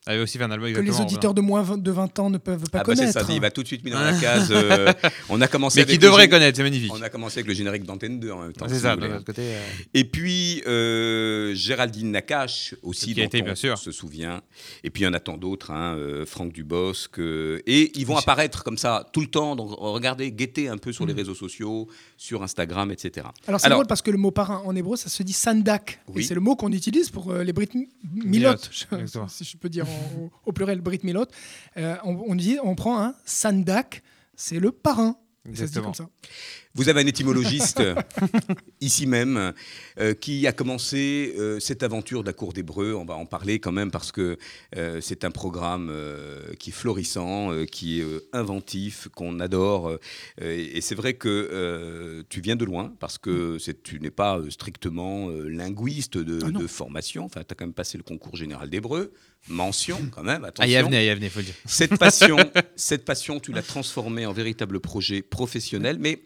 [0.08, 2.30] Euh, avait aussi fait un album Que les exactement, auditeurs de moins de 20 ans
[2.30, 3.26] ne peuvent pas Ah bah c'est connaître.
[3.26, 4.48] ça, il va tout de suite mis dans la case.
[4.50, 4.92] euh,
[5.28, 6.92] on a commencé Mais avec qui le devrait connaître, c'est magnifique.
[6.94, 8.66] On a commencé avec le générique d'Antenne 2 en même temps.
[8.68, 9.42] C'est si ça, de notre côté.
[9.42, 9.60] euh,
[9.94, 13.78] Et puis euh, Géraldine Nakache aussi, Qui a dont été, on bien sûr.
[13.78, 14.42] se souvient.
[14.84, 17.18] Et puis il y en a tant d'autres, hein, euh, Franck Dubosc.
[17.18, 19.56] euh, et ils vont apparaître comme ça tout le temps.
[19.56, 21.08] Donc regardez, guettez un peu sur Mm.
[21.08, 23.26] les réseaux sociaux, sur Instagram, etc.
[23.48, 26.00] Alors c'est drôle parce que le mot parrain en hébreu, ça se dit sandak.
[26.08, 26.22] Oui.
[26.22, 27.88] Et c'est le mot qu'on utilise pour euh, les Brit Milot,
[28.28, 29.28] Milot, exactement.
[29.28, 29.84] si je peux dire
[30.18, 31.26] au, au pluriel Brit Milot.
[31.76, 34.02] Euh, on, on dit, on prend un sandak,
[34.35, 35.16] c'est le parrain.
[35.44, 35.85] Et Ça se dit Exactement.
[35.87, 36.09] comme ça.
[36.74, 37.82] Vous avez un étymologiste
[38.80, 39.52] ici même
[40.00, 42.94] euh, qui a commencé euh, cette aventure de la Cour d'Hébreu.
[42.94, 44.38] On va en parler quand même parce que
[44.76, 49.88] euh, c'est un programme euh, qui est florissant, euh, qui est euh, inventif, qu'on adore.
[49.88, 49.98] euh,
[50.40, 54.48] et c'est vrai que euh, tu viens de loin parce que tu n'es pas euh,
[54.50, 57.24] strictement euh, linguiste de, Ah de formation.
[57.26, 59.12] Enfin, tu as quand même passé le concours général d'hébreu.
[59.48, 60.70] Mention quand même, Ah, attention.
[60.78, 61.54] y venait, y faut le dire.
[61.66, 62.37] Cette passion,
[62.76, 66.22] cette passion, tu l'as transformée en véritable projet professionnel, mais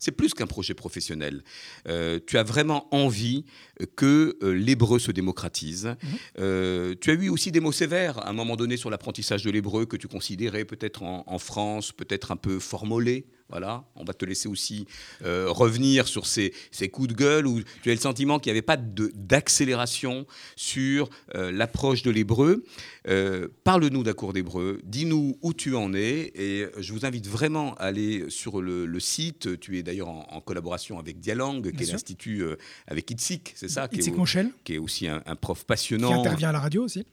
[0.00, 1.44] c'est plus qu'un projet professionnel.
[1.86, 3.44] Euh, tu as vraiment envie
[3.80, 5.94] euh, que euh, l'hébreu se démocratise.
[6.38, 9.50] Euh, tu as eu aussi des mots sévères à un moment donné sur l'apprentissage de
[9.50, 13.26] l'hébreu que tu considérais peut-être en, en France, peut-être un peu formolé.
[13.50, 14.86] Voilà, on va te laisser aussi
[15.24, 18.58] euh, revenir sur ces, ces coups de gueule où tu as le sentiment qu'il n'y
[18.58, 22.64] avait pas d'accélération sur euh, l'approche de l'hébreu.
[23.08, 27.74] Euh, Parle-nous d'un cours d'hébreu, dis-nous où tu en es et je vous invite vraiment
[27.74, 29.58] à aller sur le, le site.
[29.60, 32.44] Tu es d'ailleurs en, en collaboration avec Dialang, qui est l'institut
[32.86, 35.64] avec Itzik, c'est ça qui est, Itzik Monchel, qui est aussi un, un prof qui
[35.64, 36.20] passionnant.
[36.20, 37.04] intervient à la radio aussi,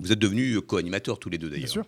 [0.00, 1.72] Vous êtes devenus co-animateurs tous les deux bien d'ailleurs.
[1.72, 1.84] sûr.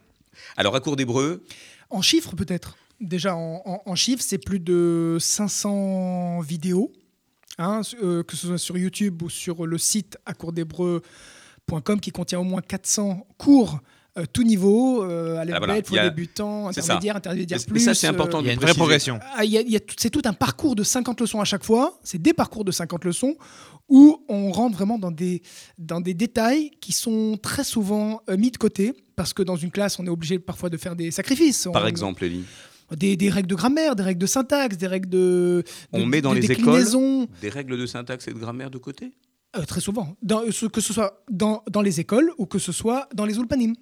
[0.56, 1.44] Alors, à cours d'hébreu,
[1.90, 2.76] En chiffres peut-être?
[3.00, 6.92] Déjà en, en- en chiffres, c'est plus de 500 vidéos,
[7.58, 12.44] hein, euh, que ce soit sur YouTube ou sur le site accourdhébreu.com qui contient au
[12.44, 13.80] moins 400 cours.
[14.16, 17.80] euh, tout niveau, euh, à Ah, voilà, pour il y a- débutants, intermédiaires, intermédiaires plus.
[17.80, 19.18] ça, c'est euh, important Il y a une vraie progression.
[19.36, 19.42] ah,
[19.98, 21.98] c'est tout un parcours de 50 leçons à chaque fois.
[22.04, 23.34] C'est des parcours de 50 leçons
[23.88, 25.42] où on rentre vraiment dans des,
[25.78, 29.72] dans des détails qui sont très souvent euh, mis de côté parce que dans une
[29.72, 31.66] classe, on est obligé parfois de faire des sacrifices.
[31.72, 32.44] Par On- exemple, Elie,
[32.96, 36.20] des, des règles de grammaire, des règles de syntaxe, des règles de, On de- met
[36.20, 36.84] dans de les écoles
[37.40, 39.12] des règles de syntaxe et de grammaire de côté?
[39.56, 42.72] Euh, très souvent, dans, euh, que ce soit dans, dans les écoles ou que ce
[42.72, 43.74] soit dans les ulpanim.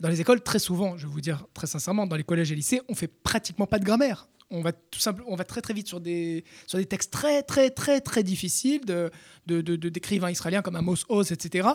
[0.00, 2.54] Dans les écoles, très souvent, je vais vous dire très sincèrement, dans les collèges et
[2.54, 4.28] lycées, on fait pratiquement pas de grammaire.
[4.50, 7.42] On va tout simplement, on va très très vite sur des sur des textes très
[7.42, 9.10] très très très difficiles de
[9.46, 11.68] de- de- de- d'écrivains israéliens comme Amos Oz, etc.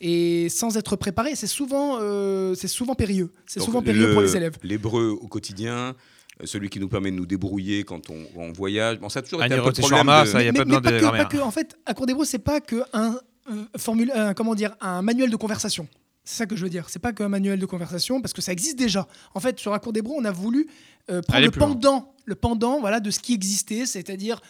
[0.00, 3.30] Et sans être préparé, c'est souvent euh, c'est souvent périlleux.
[3.46, 4.56] C'est souvent périlleux le- pour les élèves.
[4.62, 5.94] L'hébreu au quotidien,
[6.40, 8.98] euh, celui qui nous permet de nous débrouiller quand on, on voyage.
[9.00, 9.90] Bon, ça a toujours été Annie un peu problème.
[10.00, 11.28] Shawarma, de- ça, y a mais, pas mais besoin de que, grammaire.
[11.28, 13.18] pas que, en fait, à cours d'hébreu, c'est pas que un,
[13.50, 15.86] euh, formule, un- comment dire, un manuel de conversation.
[16.24, 16.88] C'est ça que je veux dire.
[16.88, 19.06] C'est pas qu'un manuel de conversation parce que ça existe déjà.
[19.34, 20.66] En fait, sur un cours d'hébreu, on a voulu
[21.10, 21.68] euh, prendre le loin.
[21.68, 24.40] pendant, le pendant, voilà, de ce qui existait, c'est-à-dire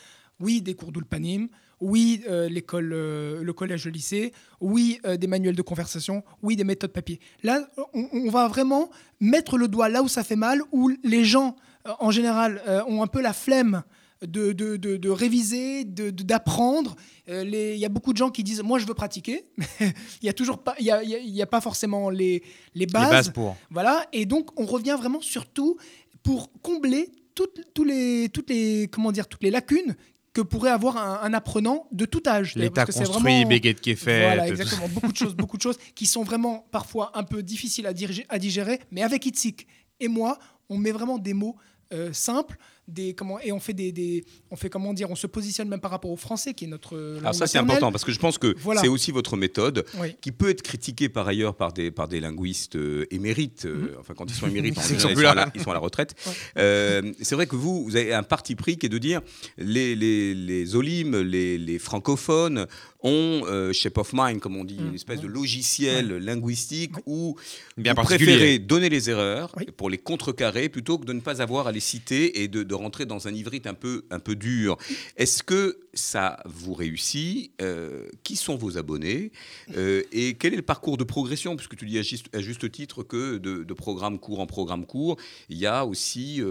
[0.41, 1.49] oui, des cours d'Ulpanim,
[1.81, 6.65] oui, euh, l'école, euh, le collège, le lycée, oui, des manuels de conversation, oui, des
[6.65, 7.19] méthodes papier.
[7.43, 11.57] Là, on, va vraiment mettre le doigt là où ça fait mal, où les gens,
[11.99, 13.83] en général, ont un peu la flemme
[14.27, 16.97] de, de, de, réviser, d'apprendre.
[17.29, 19.45] Il y a beaucoup de gens qui disent Moi, je veux pratiquer.
[19.81, 22.43] Il n'y a toujours pas, il y a, y a, pas forcément les,
[22.75, 23.05] les, bases.
[23.05, 23.31] les bases.
[23.31, 23.57] pour.
[23.71, 24.07] Voilà.
[24.13, 25.77] Et donc, on revient vraiment surtout
[26.23, 29.95] pour combler toutes, les, toutes, les, comment dire, toutes les lacunes
[30.33, 32.57] que pourrait avoir un, apprenant de tout âge.
[32.57, 33.45] L'état construit.
[33.45, 34.23] Béguette qui est fait.
[34.23, 34.89] Voilà, exactement.
[34.89, 37.93] beaucoup de choses, beaucoup de choses qui sont vraiment parfois un peu difficiles à,
[38.29, 39.69] à digérer, mais avec Itzik
[40.01, 41.57] et moi, on met vraiment des mots
[41.93, 45.27] euh, simples des comment et on fait des, des, on fait comment dire on se
[45.27, 48.05] positionne même par rapport au français qui est notre langue alors ça c'est important parce
[48.05, 49.85] que je pense que c'est aussi votre méthode
[50.21, 53.97] qui peut être critiquée par ailleurs par des par des linguistes euh, émérites euh, mhm.
[54.01, 56.15] enfin quand ils sont émérites ils, sont à la, ils, sont à la, retraite.
[56.59, 59.21] Euh, c'est vrai que vous vous avez un parti pris qui est de dire
[59.57, 62.67] les les, les Olim les, les francophones
[63.05, 64.95] ont shape of mind comme on dit une mhm.
[64.95, 67.37] espèce de logiciel linguistique où
[67.77, 71.67] Bien vous préférez donner les erreurs pour les contrecarrer plutôt que de ne pas avoir
[71.67, 74.77] à les citer et de de rentrer dans un ivrite un peu, un peu dur.
[75.17, 77.53] Est-ce que ça vous réussit?
[77.61, 79.31] Euh, Qui sont vos abonnés?
[79.77, 81.57] Euh, Et quel est le parcours de progression?
[81.57, 85.17] Puisque tu dis à juste, titre que de, programme court en programme court,
[85.49, 86.43] il y a aussi...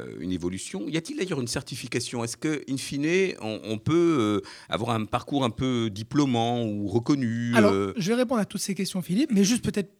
[0.00, 0.88] Euh, une évolution.
[0.88, 2.24] Y a-t-il d'ailleurs une certification?
[2.24, 7.92] Est-ce que, in fine, on, peut avoir un parcours un peu diplômant ou reconnu Alors,
[7.96, 9.92] je vais répondre à toutes ces questions, Philippe, mais juste peut-être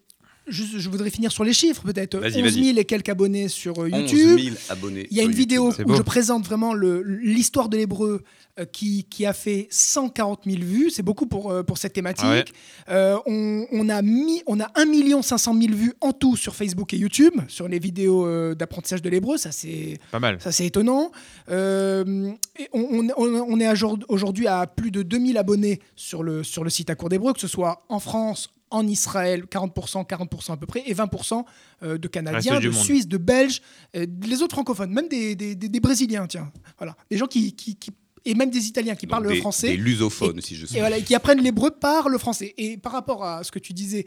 [0.46, 2.18] je voudrais finir sur les chiffres, peut-être.
[2.18, 4.38] 11 000 et quelques abonnés sur euh, YouTube.
[4.38, 5.07] 11 000 abonnés.
[5.11, 8.22] Il y a une vidéo où je présente vraiment l'histoire de l'hébreu
[8.59, 10.90] euh, qui, qui, a fait 140 000 vues.
[10.90, 12.52] C'est beaucoup pour, euh, pour cette thématique.
[12.87, 16.92] Ah on, on, a mis, on a 1 500 000 vues en tout sur Facebook
[16.92, 19.38] et YouTube, sur les vidéos d'apprentissage de l'hébreu.
[19.38, 20.38] Ça, c'est pas mal.
[20.40, 21.11] Ça, c'est étonnant.
[21.48, 26.90] Et on, on, est aujourd'hui à plus de 2000 abonnés sur le, sur le site
[26.90, 30.83] à cours d'hébreu, que ce soit en France, en Israël, 40%, 40% à peu près,
[30.85, 31.45] et 20%
[31.85, 33.63] euh, de Canadiens, de Suisses, de Belges,
[33.95, 36.53] euh, les autres francophones, même des, des, Brésiliens, tiens.
[36.77, 36.97] Voilà.
[37.09, 37.79] Des gens qui, qui,
[38.25, 39.69] et même des Italiens qui parlent le français.
[39.69, 40.77] Des lusophones, si je sais.
[40.77, 42.53] Et voilà, qui apprennent l'hébreu par le français.
[42.59, 44.07] Et par rapport à ce que tu disais,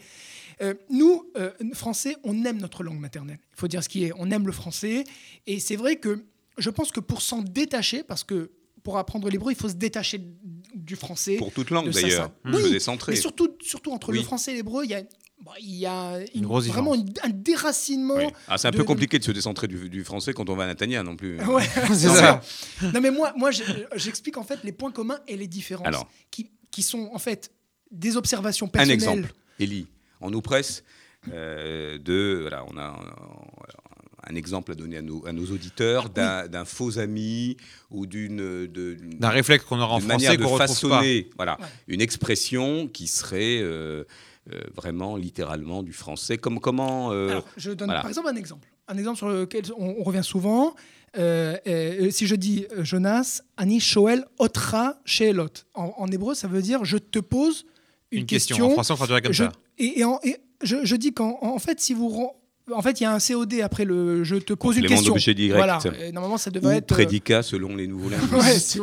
[0.62, 1.24] euh, nous,
[1.74, 3.40] Français, on aime notre langue maternelle.
[3.56, 4.12] Il faut dire ce qui est.
[4.18, 5.06] On aime le français.
[5.46, 6.26] Et c'est vrai que
[6.58, 8.52] je pense que pour s'en détacher, parce que
[8.84, 10.22] pour apprendre l'hébreu, il faut se détacher
[10.74, 11.38] du français.
[11.38, 13.14] Pour toute langue d'ailleurs, oui, décentrer.
[13.14, 15.04] Mais surtout, surtout entre le français et l'hébreu, il y a
[15.60, 18.32] il y a une, vraiment un déracinement.
[18.48, 21.04] Ah, c'est un peu compliqué de se décentrer du, français quand on va à Natania
[21.04, 21.40] non plus.
[21.44, 22.42] Ouais, c'est ça.
[22.82, 23.52] non, mais moi, moi
[23.96, 27.52] j'explique en fait les points communs et les différences qui, qui, sont en fait
[27.92, 28.92] des observations personnelles.
[28.92, 29.88] Un exemple, Elie,
[30.22, 30.84] on nous presse
[31.32, 32.40] euh, de.
[32.42, 33.00] Voilà, on a,
[34.30, 37.58] un exemple à donner à nos, à nos auditeurs ah, d'un faux ami
[37.92, 43.60] ou d'une d'un réflexe qu'on aura en français qu'on façonner voilà une expression qui serait
[43.62, 44.04] euh,
[44.52, 46.38] euh, vraiment littéralement du français.
[46.38, 48.68] Comme comment euh, je donne par exemple un exemple.
[48.88, 50.76] Un exemple sur lequel on, revient souvent
[51.16, 55.50] si je dis Jonas Ani Shoel Otra Sheelot.
[55.74, 57.66] En, en hébreu ça veut dire je te pose
[58.12, 59.52] une, question, en français on traduirait comme ça.
[59.78, 62.10] et, et, je, je, dis qu'en en fait si vous
[62.72, 65.16] en fait, il y a un COD après le je te pose une question.
[65.54, 65.80] Voilà.
[66.14, 66.92] normalement, ça devrait être.
[66.92, 68.80] Euh, prédicat selon les nouveaux linguistes.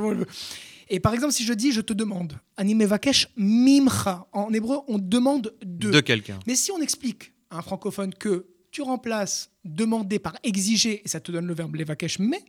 [0.90, 4.98] Et par exemple, si je dis je te demande, anime vakesh mimcha, en hébreu, on
[4.98, 5.90] demande de.
[5.90, 6.38] De quelqu'un.
[6.46, 11.20] Mais si on explique à un francophone que tu remplaces demander par exiger, et ça
[11.20, 12.42] te donne le verbe levakesh mais,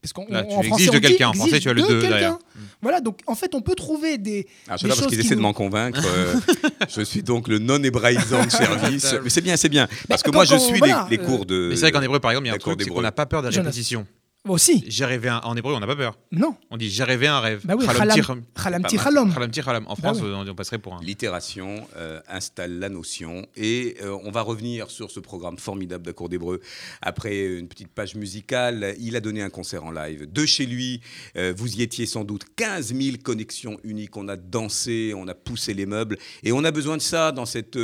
[0.00, 0.26] parce qu'en
[0.62, 1.28] français, de quelqu'un.
[1.28, 2.32] En français, tu as le de derrière.
[2.32, 2.60] Mm.
[2.82, 4.46] Voilà, donc en fait, on peut trouver des.
[4.68, 6.02] Ah, des parce qu'ils essaient de m'en convaincre.
[6.04, 6.34] Euh,
[6.88, 9.14] je suis donc le non-hébraïsant de service.
[9.22, 9.88] Mais c'est bien, c'est bien.
[10.08, 11.68] Parce que moi, je suis les, cours de.
[11.70, 13.12] Mais c'est vrai qu'en hébreu, par exemple, il y a un truc, c'est qu'on n'a
[13.12, 14.06] pas peur de la répétition
[14.50, 14.84] aussi.
[14.86, 15.38] J'ai rêvé un...
[15.38, 16.18] En hébreu, on n'a pas peur.
[16.32, 16.56] Non.
[16.70, 17.62] On dit j'ai rêvé un rêve.
[17.64, 19.86] Bah oui, Chalamti chalam.
[19.88, 21.00] En France, on passerait pour un.
[21.02, 23.46] L'itération euh, installe la notion.
[23.56, 26.60] Et euh, on va revenir sur ce programme formidable d'Accord d'Hébreu
[27.02, 28.94] après une petite page musicale.
[28.98, 31.00] Il a donné un concert en live de chez lui.
[31.36, 34.16] Euh, vous y étiez sans doute 15 000 connexions uniques.
[34.16, 36.16] On a dansé, on a poussé les meubles.
[36.42, 37.78] Et on a besoin de ça dans cette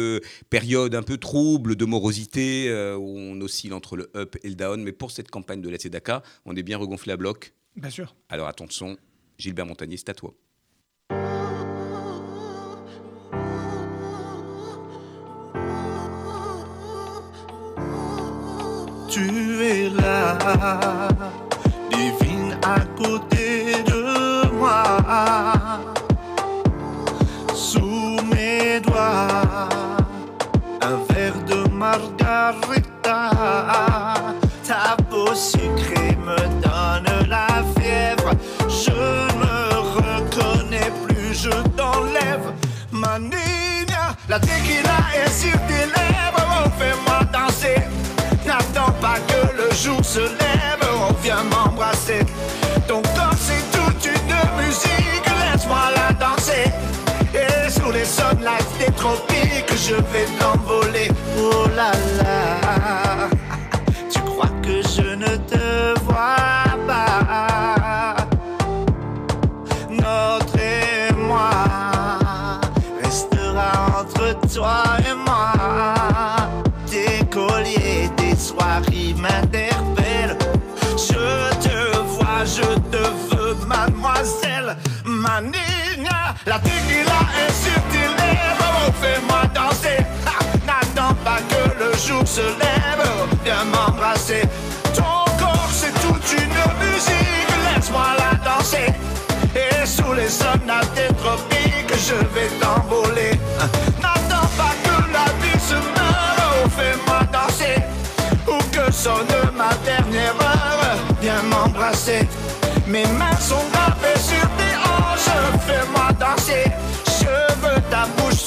[0.51, 4.83] période un peu trouble de morosité où on oscille entre le up et le down.
[4.83, 8.15] Mais pour cette campagne de la Tzedaka, on est bien regonflé à bloc Bien sûr.
[8.29, 8.97] Alors attention,
[9.39, 10.35] Gilbert Montagnier, c'est à toi.
[19.09, 21.09] Tu es là,
[21.91, 24.97] divine à côté de moi,
[45.33, 47.83] sur tes lèvres, oh fais-moi danser.
[48.47, 52.21] N'attends pas que le jour se lève, oh viens m'embrasser.
[52.87, 56.71] Ton corps c'est toute une musique, laisse-moi la danser.
[57.35, 61.11] Et sous les sunlights des tropiques, je vais t'envoler.
[61.39, 63.22] Oh là là,
[92.07, 93.07] jour se lève.
[93.45, 94.43] Viens m'embrasser.
[94.95, 97.53] Ton corps, c'est toute une musique.
[97.67, 98.93] Laisse-moi la danser.
[99.55, 103.39] Et sous les sonates des tropiques, je vais t'envoler.
[104.01, 107.83] N'attends pas que la vie se meure, fais-moi danser.
[108.49, 112.29] Ou que sonne ma dernière heure, viens m'embrasser.
[112.87, 113.92] Mes mains sont gravées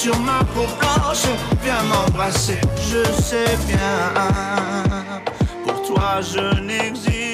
[0.06, 1.26] sur ma peau blanche,
[1.64, 2.60] viens m'embrasser.
[2.78, 4.14] Je sais bien,
[5.66, 7.25] pour toi je n'existe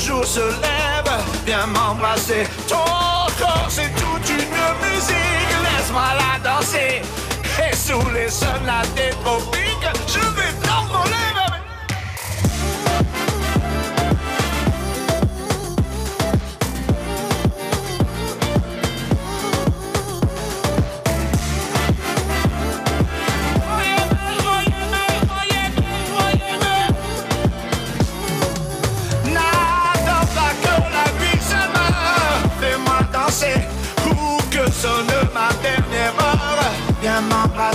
[0.00, 1.12] jour se lève.
[1.46, 2.46] Viens m'embrasser.
[2.68, 2.76] Ton
[3.38, 5.52] corps, c'est toute une musique.
[5.64, 7.02] Laisse-moi la danser.
[7.62, 10.49] Et sous les sonates des tropiques, je vais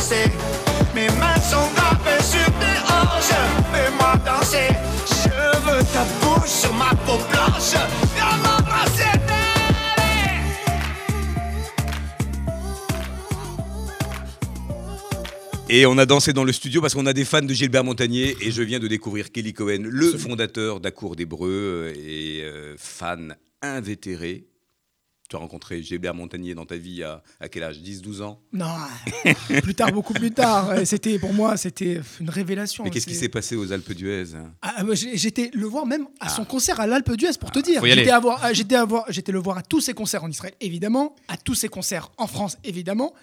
[0.05, 0.31] m'embrasser.
[0.93, 3.35] Mes mains sont gravées sur tes hanches,
[3.73, 4.69] fais-moi danser.
[5.07, 7.75] Je veux ta bouche sur ma peau blanche,
[8.15, 9.03] viens m'embrasser.
[15.67, 18.37] Et on a dansé dans le studio parce qu'on a des fans de Gilbert Montagnier
[18.39, 24.45] et je viens de découvrir Kelly Cohen, le fondateur d'Accour d'Hébreu et euh, fan invétéré.
[25.27, 27.79] Tu as rencontré Gilbert Montagnier dans ta vie à, à quel âge?
[27.79, 28.39] 10-12 ans?
[28.53, 28.67] Non,
[29.63, 30.71] plus tard, beaucoup plus tard.
[30.85, 32.83] C'était pour moi, c'était une révélation.
[32.83, 34.25] Mais qu'est-ce qui s'est passé aux Alpes d'Huez?
[34.61, 37.83] Ah, j'ai- J'étais le voir même à son concert à l'Alpe d'Huez pour te dire.
[38.53, 38.85] J'étais ah,
[39.31, 42.57] le voir à tous ses concerts en Israël, évidemment, à tous ses concerts en France,
[42.63, 43.13] évidemment,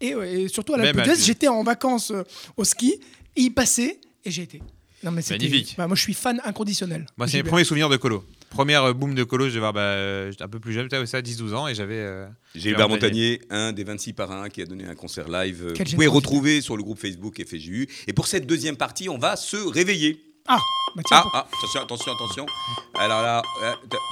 [0.00, 1.14] et, et surtout à l'Alpe d'Huez.
[1.24, 2.24] J'étais en vacances euh,
[2.56, 2.94] au ski,
[3.36, 4.60] et il passait et j'ai été.
[5.04, 5.74] Non mais Magnifique.
[5.76, 7.06] bah, moi je suis fan inconditionnel.
[7.26, 8.24] C'est mes premiers souvenirs de colo.
[8.52, 10.86] Première euh, boom de colo, je vais voir, bah, euh, j'étais un peu plus jeune,
[10.88, 11.96] peut-être ça, 10-12 ans, et j'avais.
[11.98, 15.68] euh, Gilbert Montagnier, un des 26 parrains qui a donné un concert live.
[15.68, 17.88] euh, Quelle Vous pouvez retrouver sur le groupe Facebook FGU.
[18.06, 20.20] Et pour cette deuxième partie, on va se réveiller.
[20.48, 20.58] Ah,
[20.96, 22.46] bah tiens, Ah, ah, attention, attention, attention.
[22.96, 23.42] Alors là,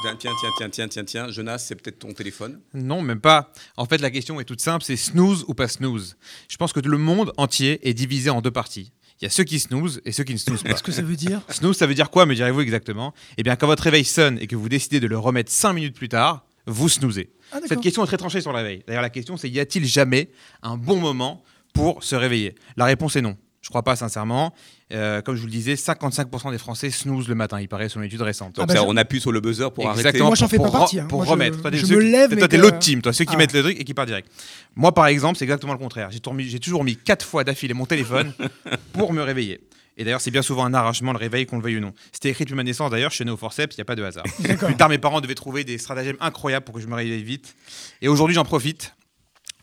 [0.02, 2.60] tiens, tiens, tiens, tiens, tiens, tiens, tiens, Jonas, c'est peut-être ton téléphone.
[2.72, 3.52] Non, même pas.
[3.76, 6.16] En fait, la question est toute simple, c'est snooze ou pas snooze?
[6.48, 8.92] Je pense que le monde entier est divisé en deux parties.
[9.20, 10.70] Il y a ceux qui snooze et ceux qui ne snooze pas.
[10.70, 13.54] Qu'est-ce que ça veut dire Snooze, ça veut dire quoi, me direz-vous exactement Eh bien,
[13.54, 16.46] quand votre réveil sonne et que vous décidez de le remettre 5 minutes plus tard,
[16.66, 17.30] vous snoozez.
[17.52, 17.58] Ah.
[17.68, 18.82] Cette question est très tranchée sur le réveil.
[18.86, 20.30] D'ailleurs, la question, c'est y a-t-il jamais
[20.62, 21.42] un bon moment
[21.74, 22.54] pour se réveiller?
[22.76, 23.36] La réponse est non.
[23.70, 24.52] Je crois pas sincèrement.
[24.92, 28.02] Euh, comme je vous le disais, 55% des Français snooze le matin, il paraît, selon
[28.02, 28.56] une étude récente.
[28.56, 30.00] Donc bah, ça, je- on appuie sur le buzzer pour arrêter.
[30.00, 30.26] Exactement.
[30.26, 31.06] Moi, j'en fais pas pour partie, hein.
[31.08, 31.62] Pour Moi, je- remettre.
[31.62, 33.38] Toi, je me lève, Toi, t'es que- l'autre-team, toi, ceux qui Ah.
[33.38, 34.28] mettent le truc et qui partent direct.
[34.74, 36.10] Moi, par exemple, c'est exactement le contraire.
[36.10, 36.18] J'ai
[36.58, 38.32] toujours mis quatre fois d'affilée mon téléphone
[38.94, 39.60] pour me réveiller.
[39.96, 41.92] Et d'ailleurs, c'est bien souvent un arrachement, le réveil, qu'on le veuille ou non.
[42.10, 43.94] C'était écrit depuis ma naissance, d'ailleurs, je suis né au forceps, il n'y a pas
[43.94, 44.24] de hasard.
[44.42, 47.54] Plus tard, mes parents devaient trouver des stratagèmes incroyables pour que je me réveille vite.
[48.02, 48.94] Et aujourd'hui, j'en profite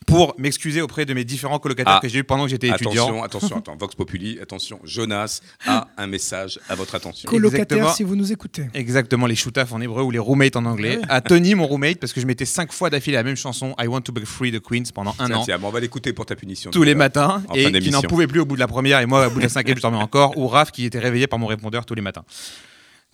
[0.08, 2.00] pour m'excuser auprès de mes différents colocataires Ah.
[2.02, 3.04] que j'ai eu pendant que j'étais étudiant.
[3.04, 7.30] Attention, attention, attends, Vox Populi, attention, Jonas a un message à votre attention.
[7.30, 7.94] Colocataire, Exactement.
[7.94, 8.68] si vous nous écoutez.
[8.74, 10.98] Exactement, les shootaf en hébreu ou les roommates en anglais.
[11.10, 13.88] À Tony, mon roommate, parce que je mettais cinq fois d'affilée la même chanson, I
[13.88, 15.44] Want to Be Free de Queens pendant un Tiens, an.
[15.44, 16.72] tiens, bon, on va l'écouter pour ta punition.
[16.72, 19.02] tous les matins en et fin qui n'en pouvait plus au bout de la première
[19.02, 21.28] et moi au bout de la cinquième je dormais encore ou Raph qui était réveillé
[21.28, 22.24] par mon répondeur tous les matins.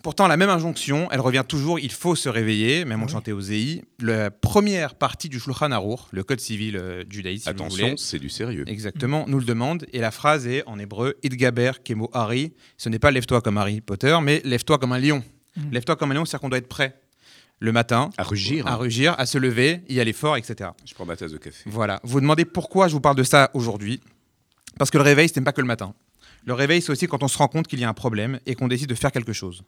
[0.04, 3.40] Pourtant la même injonction, elle revient toujours, il faut se réveiller, même on chantait au
[3.40, 3.80] ZI.
[4.00, 8.28] La première partie du Shulchan Aruch, le code civil euh, judaïsme si Attention, c'est du
[8.28, 8.64] sérieux.
[8.66, 9.86] Exactement, nous le demande.
[9.94, 12.52] Et la phrase est en hébreu Idgaber Kemo Harry.
[12.76, 15.24] Ce n'est pas lève-toi comme Harry Potter, mais lève-toi comme un lion.
[15.72, 17.00] Lève-toi comme un lion, c'est-à-dire qu'on doit être prêt.
[17.60, 18.10] le matin.
[18.18, 18.66] À rugir.
[18.66, 20.68] À rugir, à se lever, y aller fort, etc.
[20.84, 21.62] Je prends ma tasse de café.
[21.64, 22.00] Voilà.
[22.02, 24.02] Vous vous demandez pourquoi je vous parle de ça aujourd'hui
[24.78, 25.94] Parce que le réveil, ce n'est pas que le matin.
[26.44, 28.54] Le réveil, c'est aussi quand on se rend compte qu'il y a un problème et
[28.54, 29.64] qu'on décide de faire quelque chose.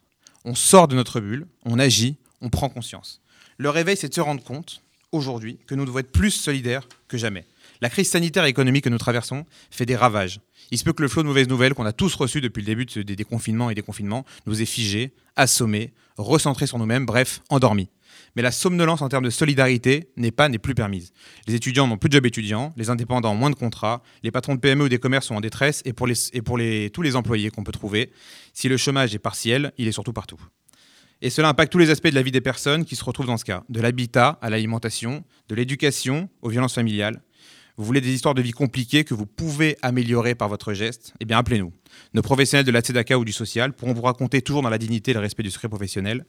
[0.49, 3.19] On sort de notre bulle, on agit, on prend conscience.
[3.57, 4.81] Le réveil, c'est de se rendre compte,
[5.11, 7.43] aujourd'hui, que nous devons être plus solidaires que jamais.
[7.81, 10.39] La crise sanitaire et économique que nous traversons fait des ravages.
[10.71, 12.65] Il se peut que le flot de mauvaises nouvelles qu'on a tous reçues depuis le
[12.65, 17.89] début des déconfinements et des confinements nous ait figés, assommés, recentrés sur nous-mêmes, bref, endormis.
[18.35, 21.11] Mais la somnolence en termes de solidarité n'est pas, n'est plus permise.
[21.47, 24.55] Les étudiants n'ont plus de job étudiant, les indépendants ont moins de contrats, les patrons
[24.55, 27.71] de PME ou des commerces sont en détresse, et pour, tous les employés qu'on peut
[27.71, 28.11] trouver,
[28.53, 30.39] si le chômage est partiel, il est surtout partout.
[31.21, 33.37] Et cela impacte tous les aspects de la vie des personnes qui se retrouvent dans
[33.37, 37.21] ce cas, de l'habitat à l'alimentation, de l'éducation aux violences familiales.
[37.77, 41.25] Vous voulez des histoires de vie compliquées que vous pouvez améliorer par votre geste Eh
[41.25, 41.71] bien, appelez-nous.
[42.13, 45.11] Nos professionnels de la Tzedaka ou du social pourront vous raconter toujours dans la dignité
[45.11, 46.25] et le respect du secret professionnel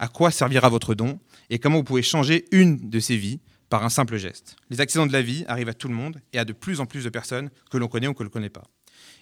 [0.00, 3.84] à quoi servira votre don et comment vous pouvez changer une de ces vies par
[3.84, 4.56] un simple geste.
[4.70, 6.86] Les accidents de la vie arrivent à tout le monde et à de plus en
[6.86, 8.64] plus de personnes que l'on connaît ou que l'on ne connaît pas.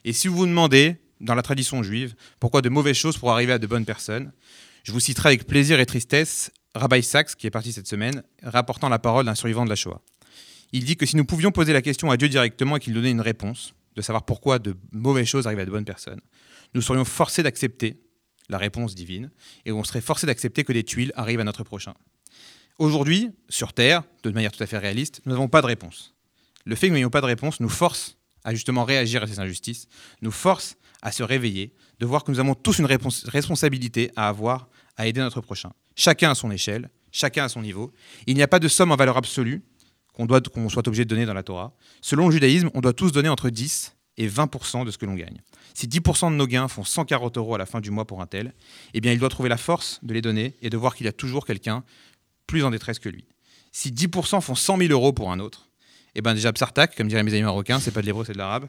[0.05, 3.55] Et si vous vous demandez, dans la tradition juive, pourquoi de mauvaises choses pourraient arriver
[3.55, 4.33] à de bonnes personnes,
[4.85, 8.89] je vous citerai avec plaisir et tristesse Rabbi Sachs, qui est parti cette semaine, rapportant
[8.89, 10.01] la parole d'un survivant de la Shoah.
[10.73, 13.11] Il dit que si nous pouvions poser la question à Dieu directement et qu'il donnait
[13.11, 16.21] une réponse, de savoir pourquoi de mauvaises choses arrivent à de bonnes personnes,
[16.75, 18.01] nous serions forcés d'accepter
[18.49, 19.31] la réponse divine
[19.65, 21.95] et on serait forcé d'accepter que des tuiles arrivent à notre prochain.
[22.79, 26.15] Aujourd'hui, sur Terre, de manière tout à fait réaliste, nous n'avons pas de réponse.
[26.65, 29.41] Le fait que nous n'ayons pas de réponse nous force à justement réagir à ces
[29.41, 29.89] injustices,
[30.23, 34.69] nous force à se réveiller, de voir que nous avons tous une responsabilité à avoir
[34.97, 35.73] à aider notre prochain.
[35.97, 37.93] Chacun à son échelle, chacun à son niveau.
[38.27, 39.63] Il n'y a pas de somme en valeur absolue
[40.27, 41.73] qu'on soit obligé de donner dans la Torah.
[42.01, 45.15] Selon le judaïsme, on doit tous donner entre 10 et 20% de ce que l'on
[45.15, 45.41] gagne.
[45.75, 48.27] Si 10% de nos gains font 140 euros à la fin du mois pour un
[48.27, 48.53] tel,
[48.95, 51.09] eh bien il doit trouver la force de les donner et de voir qu'il y
[51.09, 51.85] a toujours quelqu'un
[52.47, 53.25] plus en détresse que lui.
[53.71, 55.69] Si 10% font 100 000 euros pour un autre,
[56.15, 58.39] eh bien déjà psartak, comme diraient mes amis marocains, c'est pas de l'hébreu, c'est de
[58.39, 58.67] l'arabe.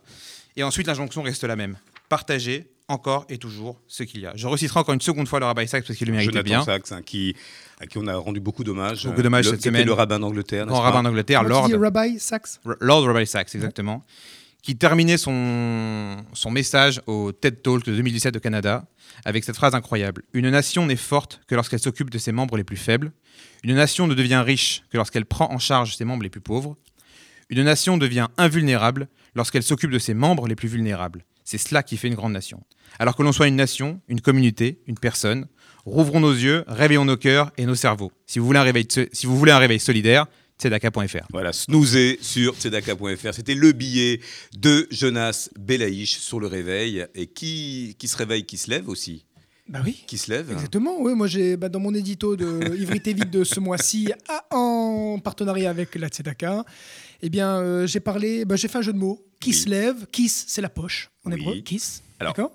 [0.55, 1.77] Et ensuite l'injonction reste la même.
[2.09, 4.31] Partager encore et toujours ce qu'il y a.
[4.35, 6.63] Je reciterai encore une seconde fois le rabbin Isaac parce qu'il le méritait Jonathan bien.
[6.63, 7.35] Sachs, hein, qui,
[7.79, 9.05] à qui on a rendu beaucoup d'hommages.
[9.05, 9.85] Beaucoup d'hommages cette semaine.
[9.85, 10.65] le rabbin d'Angleterre.
[10.65, 11.69] Grand rabbin d'Angleterre, Lord.
[11.71, 14.03] Rabbi Sachs R- Lord Rabbi Sachs, exactement,
[14.63, 18.85] qui terminait son, son message au TED Talk de 2017 au Canada
[19.23, 20.23] avec cette phrase incroyable.
[20.33, 23.11] Une nation n'est forte que lorsqu'elle s'occupe de ses membres les plus faibles.
[23.63, 26.75] Une nation ne devient riche que lorsqu'elle prend en charge ses membres les plus pauvres.
[27.49, 31.23] Une nation devient invulnérable lorsqu'elle s'occupe de ses membres les plus vulnérables.
[31.49, 32.61] C'est cela qui fait une grande nation.
[32.99, 35.47] Alors que l'on soit une nation, une communauté, une personne,
[35.83, 38.11] rouvrons nos yeux, réveillons nos cœurs et nos cerveaux.
[38.27, 40.27] Si vous voulez un réveil, si vous voulez un réveil solidaire,
[40.59, 41.25] tzedaka.fr.
[41.31, 43.33] Voilà, snoozer sur tzedaka.fr.
[43.33, 44.19] C'était le billet
[44.59, 47.07] de Jonas Belaïch sur le réveil.
[47.15, 49.25] Et qui, qui se réveille, qui se lève aussi?
[49.67, 50.03] Bah oui.
[50.05, 50.51] Qui se lève?
[50.51, 51.15] Exactement, oui.
[51.15, 54.11] Moi, j'ai bah, dans mon édito de Ivry Vite de ce mois-ci,
[54.51, 56.63] en partenariat avec la Tzedaka,
[57.21, 59.25] eh bien, euh, j'ai parlé, bah, j'ai fait un jeu de mots.
[59.39, 59.55] Qui Oui.
[59.55, 61.39] se lève, kiss, c'est la poche en Oui.
[61.39, 61.55] hébreu.
[61.61, 62.03] Kiss.
[62.19, 62.51] Alors, D'accord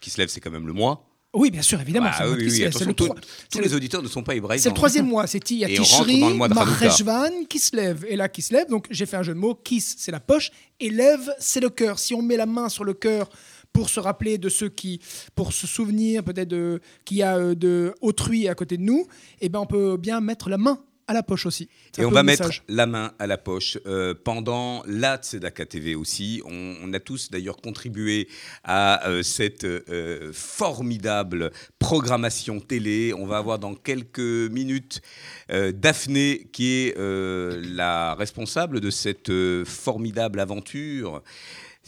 [0.00, 1.04] Qui se lève, c'est quand même le mois.
[1.34, 2.08] Oui, bien sûr, évidemment.
[2.12, 3.08] Ah mois oui, oui, le tout-
[3.50, 4.62] tous les le- auditeurs ne sont pas hébraïques.
[4.62, 5.26] C'est le troisième mois.
[5.26, 6.20] C'est il y a Tishri.
[6.22, 8.04] Marcheshvan, qui se lève.
[8.08, 8.68] Et là, qui se lève.
[8.68, 9.54] Donc, j'ai fait un jeu de mots.
[9.54, 10.50] Kiss, c'est la poche.
[10.80, 11.98] Et lève, c'est le cœur.
[11.98, 13.28] Si on met la main sur le cœur
[13.72, 15.00] pour se rappeler de ceux qui,
[15.34, 19.06] pour se souvenir peut-être qu'il y a euh, de autrui à côté de nous,
[19.40, 21.68] eh ben on peut bien mettre la main à la poche aussi.
[21.96, 26.42] Et on va mettre la main à la poche euh, pendant la Tzedaka TV aussi.
[26.44, 28.28] On, on a tous d'ailleurs contribué
[28.62, 33.14] à euh, cette euh, formidable programmation télé.
[33.14, 35.00] On va avoir dans quelques minutes
[35.48, 39.32] Daphné qui est la responsable de cette
[39.64, 41.22] formidable aventure.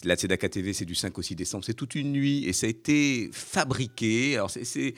[0.05, 2.67] La Tzedaka TV, c'est du 5 au 6 décembre, c'est toute une nuit et ça
[2.67, 4.35] a été fabriqué.
[4.37, 4.95] Alors, c'est-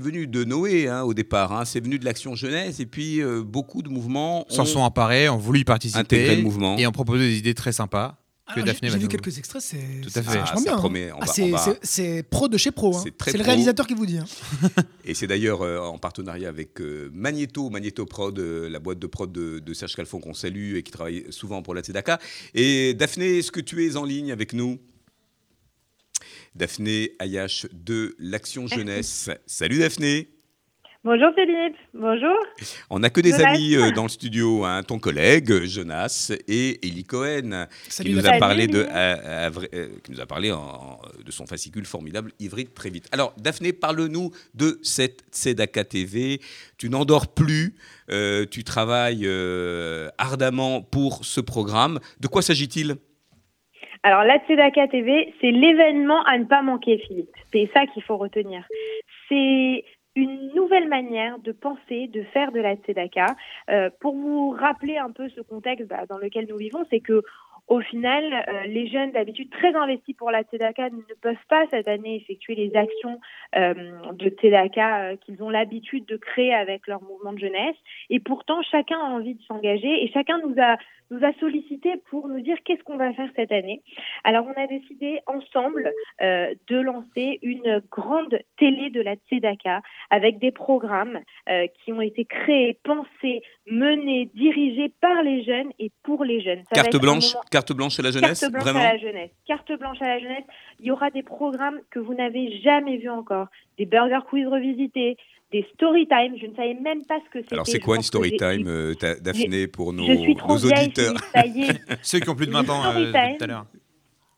[0.00, 1.64] venu de Noé hein, au départ, hein.
[1.64, 5.28] c'est venu de l'Action Jeunesse et puis euh, beaucoup de mouvements s'en ont sont emparés,
[5.28, 6.76] ont voulu y participer intégré le mouvement.
[6.76, 10.00] et ont proposé des idées très sympas que Alors, Daphné J'ai vu quelques extraits, c'est
[10.02, 10.38] Tout à fait.
[10.38, 10.72] vachement Ah, ça bien.
[10.74, 10.76] hein.
[10.76, 12.96] promet, on Ah, va- c'est- on va- c'est- C'est pro de chez pro.
[12.96, 13.04] hein.
[13.24, 14.18] C'est le réalisateur qui vous dit.
[14.18, 14.26] hein.
[15.04, 19.06] Et c'est d'ailleurs euh, en partenariat avec euh, Magneto, Magneto Prod, euh, la boîte de
[19.08, 22.18] prod de, de Serge Calfon qu'on salue et qui travaille souvent pour la Tzedaka.
[22.54, 24.78] Et Daphné, est-ce que tu es en ligne avec nous?
[26.54, 29.28] Daphné Ayache de l'Action Jeunesse.
[29.46, 30.28] Salut Daphné
[31.06, 32.36] Bonjour Philippe, bonjour.
[32.90, 33.50] On n'a que des Jonas.
[33.50, 38.16] amis euh, dans le studio, hein, ton collègue euh, Jonas et Eli Cohen, Salut, qui
[38.16, 41.84] nous a parlé de, à- à euh, qui nous a parlé en- de son fascicule
[41.86, 43.08] formidable Hybride très vite.
[43.12, 46.40] Alors Daphné, parle-nous de cette Tzedaka TV.
[46.76, 47.76] Tu n'endors plus,
[48.10, 52.00] euh, tu travailles euh, ardemment pour ce programme.
[52.18, 52.96] De quoi s'agit-il?
[54.02, 57.30] Alors la Tzedaka TV, c'est l'événement à ne pas manquer Philippe.
[57.52, 58.64] C'est ça qu'il faut retenir.
[59.28, 59.84] C'est
[60.16, 63.36] une nouvelle manière de penser, de faire de la tzedaka.
[63.70, 67.22] Euh, pour vous rappeler un peu ce contexte bah, dans lequel nous vivons, c'est que
[67.68, 71.88] au final, euh, les jeunes d'habitude très investis pour la Tzedaka ne peuvent pas cette
[71.88, 73.18] année effectuer les actions
[73.56, 73.74] euh,
[74.12, 77.74] de Tzedaka euh, qu'ils ont l'habitude de créer avec leur mouvement de jeunesse.
[78.08, 80.76] Et pourtant, chacun a envie de s'engager et chacun nous a
[81.10, 83.82] nous a sollicité pour nous dire qu'est-ce qu'on va faire cette année.
[84.24, 85.92] Alors, on a décidé ensemble
[86.22, 92.00] euh, de lancer une grande télé de la Tzedaka avec des programmes euh, qui ont
[92.00, 96.62] été créés, pensés, menés, dirigés par les jeunes et pour les jeunes.
[96.72, 98.80] carte blanche, carte blanche à la jeunesse, carte blanche vraiment.
[98.80, 100.44] À la jeunesse, carte blanche à la jeunesse.
[100.80, 103.46] Il y aura des programmes que vous n'avez jamais vus encore,
[103.78, 105.16] des burger quiz revisités,
[105.52, 106.36] des story time.
[106.40, 107.54] Je ne savais même pas ce que c'était.
[107.54, 111.14] Alors, c'est quoi une story time, euh, Daphné, pour nos, je suis trop nos auditeurs
[111.34, 111.80] ça y est.
[112.02, 113.66] Ceux qui ont plus de 20 ans euh, tout à l'heure.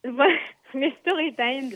[0.74, 1.70] Les story time,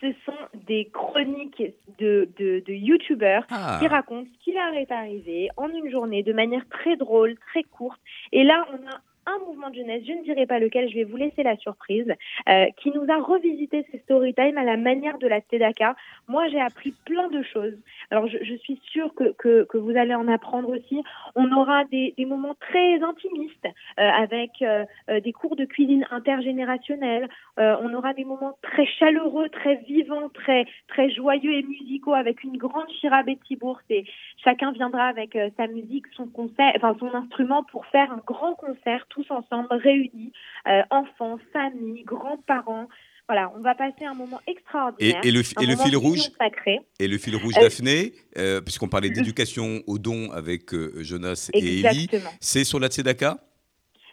[0.00, 1.62] ce sont des chroniques
[1.98, 3.78] de, de, de youtubeurs Ah.
[3.80, 7.64] qui racontent ce qui leur est arrivé en une journée de manière très drôle, très
[7.64, 8.00] courte.
[8.32, 9.00] Et là, on a
[9.30, 12.12] un mouvement de jeunesse, je ne dirai pas lequel, je vais vous laisser la surprise,
[12.48, 15.94] euh, qui nous a revisité ces story time à la manière de la Tzedaka.
[16.28, 17.76] Moi, j'ai appris plein de choses.
[18.10, 21.02] Alors, je, suis sûre que, que, vous allez en apprendre aussi.
[21.34, 24.84] On aura des, moments très intimistes euh, avec euh,
[25.20, 27.28] des cours de cuisine intergénérationnelle.
[27.56, 32.56] On aura des moments très chaleureux, très vivants, très très joyeux et musicaux avec une
[32.56, 33.80] grande Shira Bettibourg.
[33.90, 34.04] Et
[34.42, 39.06] chacun viendra avec sa musique, son concert, enfin son instrument pour faire un grand concert
[39.22, 40.32] tous ensemble, réunis,
[40.66, 42.88] euh, enfants, familles, grands-parents.
[43.28, 45.20] Voilà, on va passer un moment extraordinaire.
[45.22, 46.80] et le, un et le moment fil rouge sacrée.
[46.98, 51.80] Et le fil rouge Euh, Daphné, euh, puisqu'on parlait d'éducation au don avec Jonas et
[51.80, 52.08] Ellie,
[52.40, 53.38] c'est sur la Tzedaka?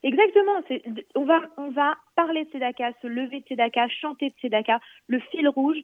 [0.03, 0.61] Exactement.
[1.15, 4.79] On va, on va parler de Tzedaka, se lever de Tzedaka, chanter de Tzedaka.
[5.07, 5.77] Le fil rouge,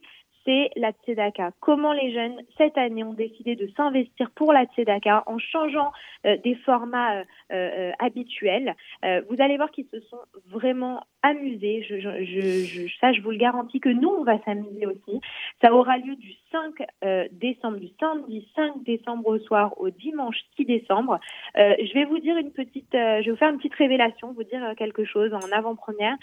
[0.44, 1.52] c'est la Tzedaka.
[1.60, 5.90] Comment les jeunes, cette année, ont décidé de s'investir pour la Tzedaka en changeant
[6.26, 8.74] euh, des formats euh, euh, habituels?
[9.04, 11.82] Euh, vous allez voir qu'ils se sont vraiment amusés.
[11.88, 15.20] Je, je, je, je- ça, je vous le garantis que nous, on va s'amuser aussi.
[15.62, 16.74] Ça aura lieu du 5
[17.04, 21.18] euh, décembre, du samedi 5 décembre au soir au dimanche 6 décembre.
[21.56, 24.32] Euh, je vais vous dire une petite, euh, je vais vous faire une petite révélation,
[24.32, 26.16] vous dire euh, quelque chose en avant-première.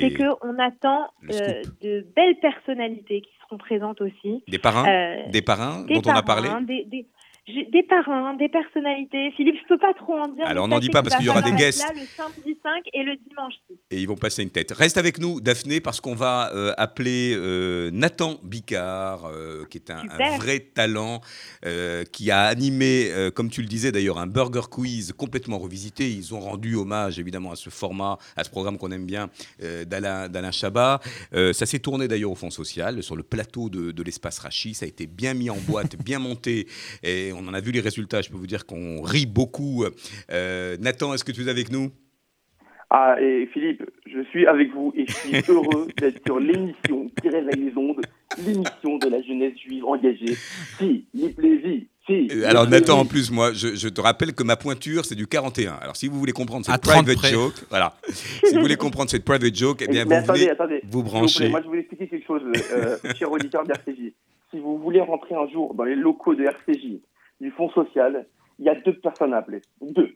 [0.00, 4.42] C'est que on attend euh, de belles personnalités qui présentes aussi.
[4.48, 7.06] Des parrains Euh, Des parrains des dont on a parlé des, des,
[7.70, 9.32] des parrains, des personnalités.
[9.36, 10.46] Philippe, je peux pas trop en dire.
[10.46, 11.82] Alors, mais n'en sachez pas parce qu'il y aura des guests.
[11.82, 13.76] Là, le samedi 5 et le dimanche 6.
[13.90, 14.72] et ils vont passer une tête.
[14.72, 19.90] Reste avec nous, Daphné, parce qu'on va euh, appeler euh, Nathan Bicard, euh, qui est
[19.90, 20.04] un,
[20.38, 21.20] vrai talent,
[22.12, 26.10] qui a animé, comme tu le disais d'ailleurs, un burger quiz complètement revisité.
[26.10, 29.28] Ils ont rendu hommage évidemment à ce format, à ce programme qu'on aime bien
[29.86, 31.00] d'Alain Chabat.
[31.32, 34.74] Ça s'est tourné d'ailleurs au Fonds social, sur le plateau de, de l'espace Rachi.
[34.74, 36.66] Ça a été bien mis en boîte, bien monté,
[37.02, 38.22] et on en a vu les résultats.
[38.22, 39.84] Je peux vous dire qu'on rit beaucoup.
[40.30, 41.90] Euh, Nathan, est-ce que tu es avec nous?
[42.92, 47.28] Ah, et Philippe, je suis avec vous et je suis heureux d'être sur l'émission qui
[47.28, 48.00] réveille les ondes,
[48.44, 50.34] l'émission de la jeunesse juive engagée.
[50.76, 52.28] Si, les plaisirs, si.
[52.32, 55.28] Euh, Alors Nathan, en plus, moi, je, je te rappelle que ma pointure, c'est du
[55.28, 55.74] 41.
[55.74, 57.30] Alors si vous voulez comprendre cette À 30 private près.
[57.30, 57.94] joke, voilà.
[58.08, 60.80] si vous voulez comprendre cette private joke, eh bien, Mais vous attendez, voulez attendez.
[60.90, 61.02] vous.
[61.04, 61.26] Moi,
[61.62, 64.12] je voulais expliquer quelque chose, euh, cher auditeur d'RCJ.
[64.50, 66.98] Si vous voulez rentrer un jour dans les locaux de RCJ,
[67.40, 68.26] du Fonds social,
[68.58, 69.62] il y a deux personnes à appeler.
[69.80, 70.14] Deux.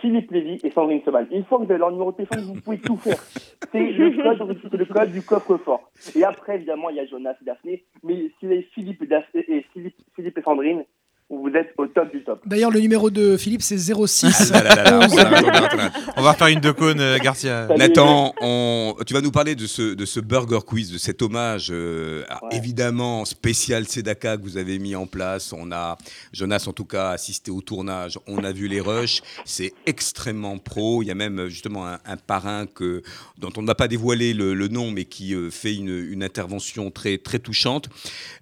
[0.00, 1.26] Philippe Lévy et Sandrine Sebal.
[1.32, 3.18] Une fois que vous avez leur numéro de téléphone, vous pouvez tout faire.
[3.72, 5.90] C'est le code, le code du coffre-fort.
[6.14, 7.84] Et après, évidemment, il y a Jonas et Daphné.
[8.04, 10.84] Mais si vous avez Philippe et, et, Philippe, Philippe et Sandrine,
[11.30, 12.40] vous êtes au top du top.
[12.46, 14.50] D'ailleurs, le numéro de Philippe, c'est 06.
[14.54, 16.60] Ah là là là là, on va- on va- on va- On va faire une
[16.60, 17.68] de cône, euh, Garcia.
[17.76, 21.68] Nathan, on- tu vas nous parler de ce, de ce burger quiz, de cet hommage
[21.70, 25.52] euh, évidemment spécial Sedaka que vous avez mis en place.
[25.52, 25.98] On a,
[26.32, 28.18] Jonas en tout cas, assisté au tournage.
[28.26, 29.20] On a vu les rushs.
[29.44, 31.02] C'est extrêmement pro.
[31.02, 33.02] Il y a même euh, justement un, un parrain que,
[33.38, 36.22] dont on ne va pas dévoiler le, le nom, mais qui euh, fait une, une
[36.22, 37.88] intervention très, très touchante.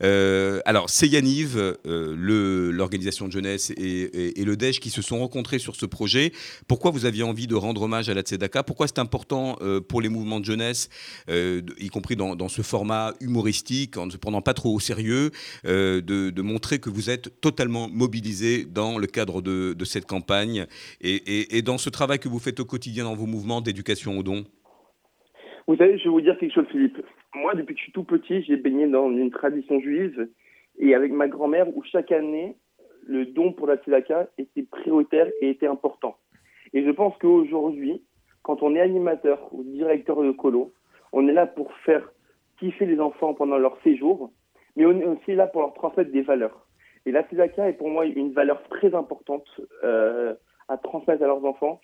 [0.03, 1.75] Euh, alors, c'est Yaniv, euh,
[2.17, 6.31] le- l'organisation de jeunesse et, le DEJ qui se sont rencontrés sur ce projet.
[6.69, 8.63] Pourquoi vous aviez envie de rendre hommage à la Tzedaka?
[8.63, 10.89] Pourquoi c'est important euh, pour les mouvements de jeunesse,
[11.29, 15.31] euh, y compris dans, ce format humoristique, en ne se prenant pas trop au sérieux,
[15.65, 20.67] euh, de, montrer que vous êtes totalement mobilisés dans le cadre de, cette campagne
[21.01, 24.23] et, et- dans ce travail que vous faites au quotidien dans vos mouvements d'éducation au
[24.23, 24.45] don
[25.67, 26.99] Vous savez, je vais vous dire quelque chose, Philippe.
[27.35, 30.29] Moi, depuis que je suis tout petit, j'ai baigné dans une tradition juive
[30.79, 32.57] et avec ma grand-mère où chaque année,
[33.07, 36.17] le don pour la tzedaka était prioritaire et était important.
[36.73, 38.05] Et je pense qu'aujourd'hui,
[38.43, 40.73] quand on est animateur ou directeur de colo,
[41.13, 42.13] on est là pour faire
[42.59, 44.33] kiffer les enfants pendant leur séjour,
[44.77, 46.67] mais on est aussi là pour leur transmettre des valeurs.
[47.07, 49.49] Et la tzedaka est pour moi une valeur très importante
[49.85, 50.35] euh,
[50.69, 51.81] à transmettre à leurs enfants.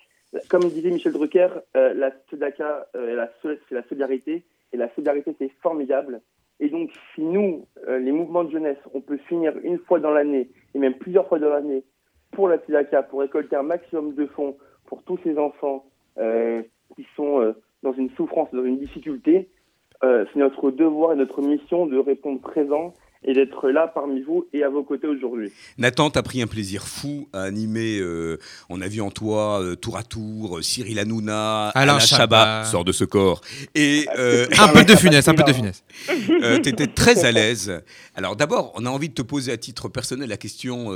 [0.49, 4.45] Comme disait Michel Drucker, euh, la tzedaka, euh, c'est la solidarité.
[4.73, 6.23] Et la solidarité, c'est formidable.
[6.63, 10.13] Et donc, si nous, euh, les mouvements de jeunesse, on peut finir une fois dans
[10.13, 11.83] l'année, et même plusieurs fois dans l'année,
[12.31, 14.57] pour la tzedaka, pour récolter un maximum de fonds
[14.87, 15.85] pour tous ces enfants
[16.19, 16.63] euh,
[16.95, 17.53] qui sont euh,
[17.83, 19.51] dans une souffrance, dans une difficulté,
[20.03, 22.93] c'est notre devoir et notre mission de répondre présent
[23.25, 25.53] et d'être là parmi vous et à vos côtés aujourd'hui.
[25.79, 27.99] Nathan, tu as pris un plaisir fou à animer.
[28.01, 32.65] Euh, on a vu en toi euh, tour à tour euh, Cyril Hanouna, Alain, Chabat,
[32.65, 33.41] sort de ce corps.
[33.75, 34.07] Et,
[34.59, 35.85] un peu de funeste, un peu de funeste.
[36.09, 37.81] tu étais très à l'aise.
[38.15, 40.91] Alors d'abord, on a envie de te poser à titre personnel la question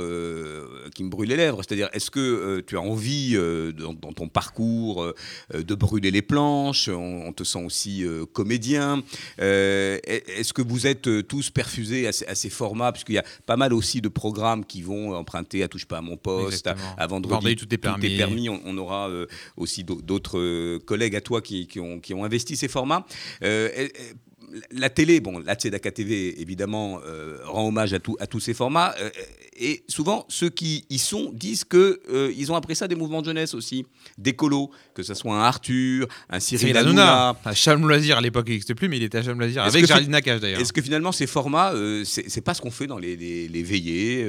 [0.93, 1.61] qui me brûle les lèvres.
[1.63, 3.37] C'est-à-dire, est-ce que tu as envie,
[3.77, 5.13] dans, ton parcours,
[5.53, 6.89] de brûler les planches?
[6.89, 9.03] On, te sent aussi comédien.
[9.37, 13.73] est-ce que vous êtes tous perfusés à à ces formats, puisqu'il y a pas mal
[13.73, 17.73] aussi de programmes qui vont emprunter à Touche pas à mon poste, à, Vendredi, tout
[17.73, 18.49] est permis.
[18.49, 22.67] On, aura euh, aussi d'autres euh, collègues à toi qui, ont, qui ont investi ces
[22.67, 23.05] formats.
[23.43, 23.87] Euh,
[24.71, 28.93] la télé, bon, la Tzedaka TV, évidemment, euh, rend hommage à, à tous ces formats.
[28.99, 29.09] Euh,
[29.59, 33.21] et souvent, ceux qui y sont disent qu'ils euh, ils ont appris ça des mouvements
[33.21, 33.85] de jeunesse aussi,
[34.17, 37.35] d'écolo, que ce soit un Arthur, un Cyril Hanouna.
[37.43, 39.85] À Cham Loisir, à l'époque, il n'existait plus, mais il était à Cham Loisir, avec
[39.85, 40.61] Géraldine Nakache d'ailleurs.
[40.61, 44.27] Est-ce que finalement, ces formats, c'est pas ce qu'on fait dans les, les, veillées,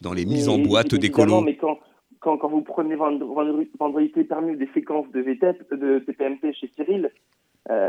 [0.00, 1.78] dans les mises en boîte d'écolo mais quand,
[2.20, 7.10] quand, quand, vous prenez Vendredi permis des séquences de, VTEP, de TPMP chez Cyril,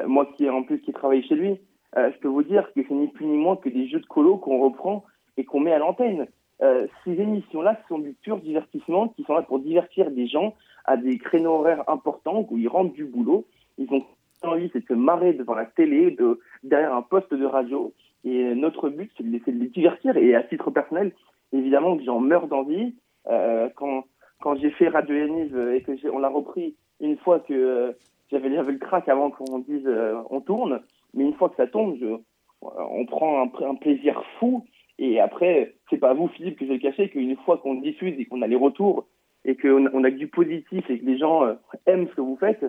[0.07, 1.55] moi qui en plus qui travaille chez lui, euh,
[1.95, 4.37] je peux vous dire que c'est ni plus ni moins que des jeux de colo
[4.37, 5.03] qu'on reprend
[5.37, 6.27] et qu'on met à l'antenne.
[6.61, 10.97] Euh, ces émissions-là sont du pur divertissement, qui sont là pour divertir des gens à
[10.97, 13.45] des créneaux horaires importants où ils rentrent du boulot.
[13.77, 14.03] Ils ont
[14.43, 17.93] envie, de se marrer devant la télé, de, derrière un poste de radio.
[18.25, 20.17] Et notre but, c'est de, de, les divertir.
[20.17, 21.13] Et à titre personnel,
[21.53, 22.95] évidemment que j'en meurs d'envie.
[23.27, 24.05] Euh, quand
[24.41, 27.93] quand j'ai fait Radio Yaniv et que on l'a repris une fois que
[28.31, 29.85] j'avais le crack avant qu'on dise
[30.29, 30.79] on tourne,
[31.13, 32.17] mais une fois que ça tombe, je,
[32.61, 34.65] on prend un, un, plaisir fou.
[34.97, 37.75] Et après, c'est pas à vous, Philippe, que je vais le cacher, qu'une fois qu'on
[37.75, 39.07] diffuse et qu'on a les retours
[39.45, 41.53] et qu'on on a du positif et que les gens euh,
[41.85, 42.65] aiment ce que vous faites,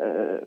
[0.00, 0.40] euh,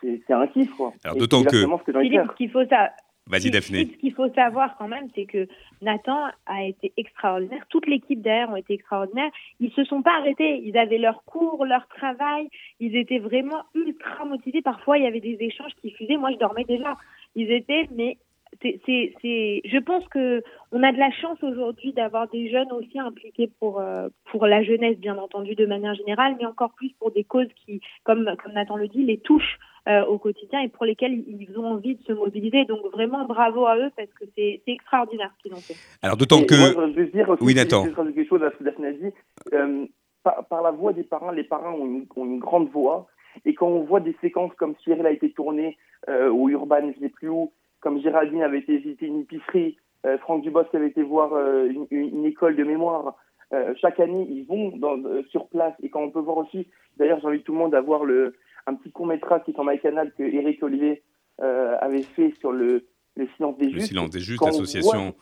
[0.00, 0.70] c'est un kiff.
[0.72, 0.92] Quoi.
[1.04, 1.50] Alors d'autant que...
[1.50, 2.90] Philippe, ce qu'il faut, ça,
[3.28, 3.88] Vas-y, Daphné.
[3.92, 5.46] Ce qu'il faut savoir quand même, c'est que
[5.80, 7.64] Nathan a été extraordinaire.
[7.68, 9.30] Toute l'équipe derrière ont été extraordinaires.
[9.60, 10.60] Ils se sont pas arrêtés.
[10.64, 12.48] Ils avaient leur cours, leur travail.
[12.80, 14.60] Ils étaient vraiment ultra motivés.
[14.60, 16.16] Parfois, il y avait des échanges qui fusaient.
[16.16, 16.96] Moi, je dormais déjà.
[17.34, 18.18] Ils étaient, mais
[18.60, 20.42] c'est, c'est, je pense que
[20.72, 24.62] on a de la chance aujourd'hui d'avoir des jeunes aussi impliqués pour euh, pour la
[24.62, 28.52] jeunesse, bien entendu, de manière générale, mais encore plus pour des causes qui, comme comme
[28.52, 32.02] Nathan le dit, les touchent euh, au quotidien et pour lesquels ils ont envie de
[32.04, 32.64] se mobiliser.
[32.66, 35.74] Donc vraiment bravo à eux parce que c'est extraordinaire ce qu'ils ont fait.
[36.02, 36.54] Alors d'autant que...
[36.54, 37.84] Moi, je veux dire aussi, oui, Nathan.
[37.84, 39.12] quelque chose à ce que dit.
[39.52, 39.86] Euh,
[40.22, 43.08] par, par, la voix des parents, les parents ont une, ont une, grande voix.
[43.44, 45.76] Et quand on voit des séquences comme Cyril a été tourné,
[46.08, 49.76] euh, ou Urban, je ne sais plus où, comme Géraldine avait été visiter une épicerie,
[50.06, 53.16] euh, Franck Dubosc avait été voir euh, une, une, école de mémoire.
[53.52, 54.96] Euh, chaque année, ils vont dans,
[55.30, 55.74] sur place.
[55.82, 56.66] Et quand on peut voir aussi,
[56.96, 58.34] d'ailleurs, j'invite tout le monde à voir le,
[58.66, 61.02] un petit court métrage qui est sur MyCanal que Eric Olivier
[61.40, 63.80] euh, avait fait sur le, le silence des justes.
[63.80, 65.14] Le silence des justes, l'association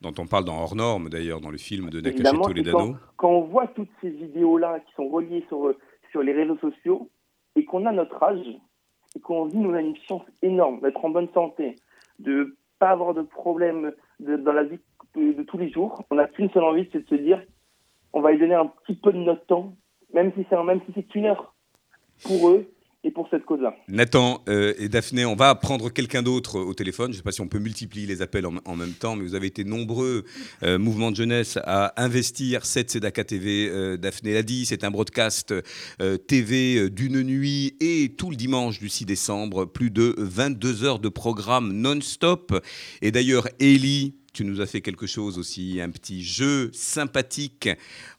[0.00, 2.78] dont on parle dans Hors Norme d'ailleurs, dans le film de Nakache Toledano.
[2.78, 5.74] Quand, quand on voit toutes ces vidéos-là qui sont reliées sur,
[6.10, 7.08] sur les réseaux sociaux
[7.56, 8.46] et qu'on a notre âge
[9.16, 11.76] et qu'on vit, nous a une chance énorme d'être en bonne santé,
[12.18, 14.78] de pas avoir de problème dans la vie
[15.14, 16.04] de, tous les jours.
[16.10, 17.42] On n'a qu'une seule envie, c'est de se dire,
[18.12, 19.74] on va y donner un petit peu de notre temps,
[20.12, 21.54] même si c'est même si c'est une heure
[22.24, 22.66] pour eux,
[23.04, 23.76] et pour cette cause-là.
[23.88, 27.08] Nathan euh, et Daphné, on va prendre quelqu'un d'autre au téléphone.
[27.08, 29.34] Je ne sais pas si on peut multiplier les appels en, même temps, mais vous
[29.34, 30.24] avez été nombreux,
[30.62, 33.68] euh, mouvement de jeunesse, à investir cette Sedaka TV.
[33.70, 35.54] Euh, Daphné l'a dit, c'est un broadcast
[36.26, 41.08] TV d'une nuit et tout le dimanche du 6 décembre, plus de 22 heures de
[41.08, 42.58] programme non-stop.
[43.02, 47.68] Et d'ailleurs, Ellie tu nous as fait quelque chose aussi, un petit jeu sympathique.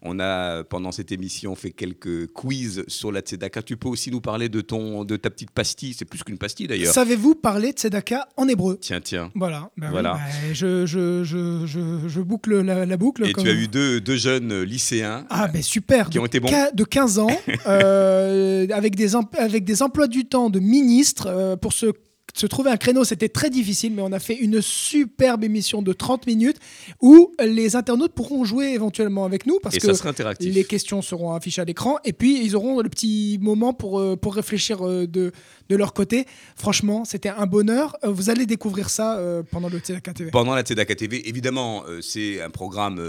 [0.02, 3.62] On a, pendant cette émission, fait quelques quiz sur la tzedaka.
[3.62, 5.94] Tu peux aussi nous parler de, ton, de ta petite pastille.
[5.94, 6.94] C'est plus qu'une pastille d'ailleurs.
[6.94, 8.78] Savez-vous parler tzedaka en hébreu?
[8.80, 9.30] Tiens, tiens.
[9.36, 9.70] Voilà.
[9.78, 10.14] Ben voilà.
[10.14, 13.28] Ben, je, je, je, je, boucle la, boucle.
[13.28, 15.26] Et tu as eu deux, deux, jeunes lycéens.
[15.30, 16.10] Ah, ben super.
[16.10, 16.50] Qui ont été bons.
[16.74, 17.28] De 15 ans,
[17.68, 21.92] euh, avec, des, avec des emplois du temps de ministre euh, pour se
[22.34, 25.94] se trouver un créneau, c'était très difficile, mais on a fait une superbe émission de
[25.94, 26.58] 30 minutes
[27.02, 30.54] où les internautes pourront jouer éventuellement avec nous parce Et que ça sera interactif.
[30.54, 34.18] les questions seront affichées à l'écran et puis ils auront le petit moment pour, euh,
[34.18, 35.32] pour réfléchir euh, de,
[35.70, 36.26] de leur côté.
[36.58, 37.96] Franchement, c'était un bonheur.
[38.04, 39.18] Euh, Vous allez découvrir ça
[39.52, 40.32] pendant le TDK TV.
[40.32, 43.00] Pendant la TEDAK TV, évidemment, c'est un programme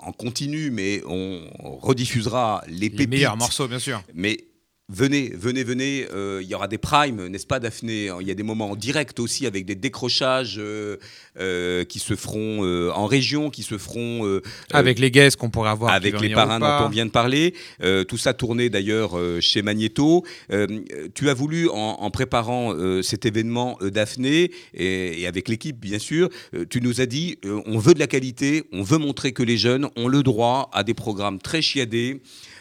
[0.00, 1.40] en continu, mais on
[1.80, 3.08] rediffusera les, Les pépites.
[3.10, 4.02] meilleurs morceaux, bien sûr.
[4.14, 4.44] Mais
[4.92, 6.06] venez, venez, venez.
[6.12, 8.10] euh, Il y aura des primes, n'est-ce pas, Daphné?
[8.20, 10.96] Il y a des moments en direct aussi avec des décrochages euh,
[11.40, 15.50] euh, qui se feront euh, en région, qui se feront euh, Avec les guests qu'on
[15.50, 15.92] pourrait avoir.
[15.92, 17.54] avec les parrains dont on vient de parler.
[17.82, 20.24] Euh, tout ça tourné d'ailleurs euh, chez Magneto.
[20.52, 20.66] Euh,
[21.14, 25.78] tu as voulu, en, en préparant euh, cet événement, euh, Daphné, et, et avec l'équipe
[25.78, 28.98] bien sûr, euh, tu nous as dit euh, on veut de la qualité, on veut
[28.98, 32.20] montrer que les jeunes ont le droit à des programmes très chiadés.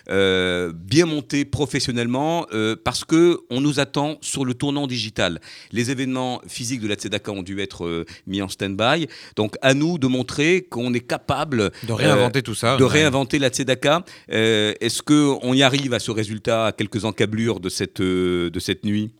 [0.09, 5.39] Euh, bien montés professionnellement euh, parce que on nous attend sur le tournant digital.
[5.71, 9.07] Les événements physiques de la Tzedaka ont dû être euh, mis en stand-by.
[9.35, 12.89] Donc à nous de montrer qu'on est capable De réinventer tout ça, de ouais.
[12.89, 14.03] réinventer la Tzedaka.
[14.31, 18.49] Euh, Est-ce que on y arrive à ce résultat, à quelques encablures de cette, euh,
[18.49, 19.11] de cette nuit?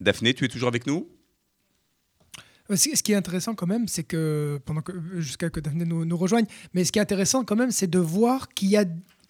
[0.00, 1.08] Daphné, tu es toujours avec nous?
[1.08, 1.15] Euh,
[2.74, 6.16] Ce qui est intéressant quand même, c'est que pendant que jusqu'à que Daphné nous, nous
[6.16, 8.84] rejoigne, mais ce qui est intéressant quand même, c'est de voir qu'il y a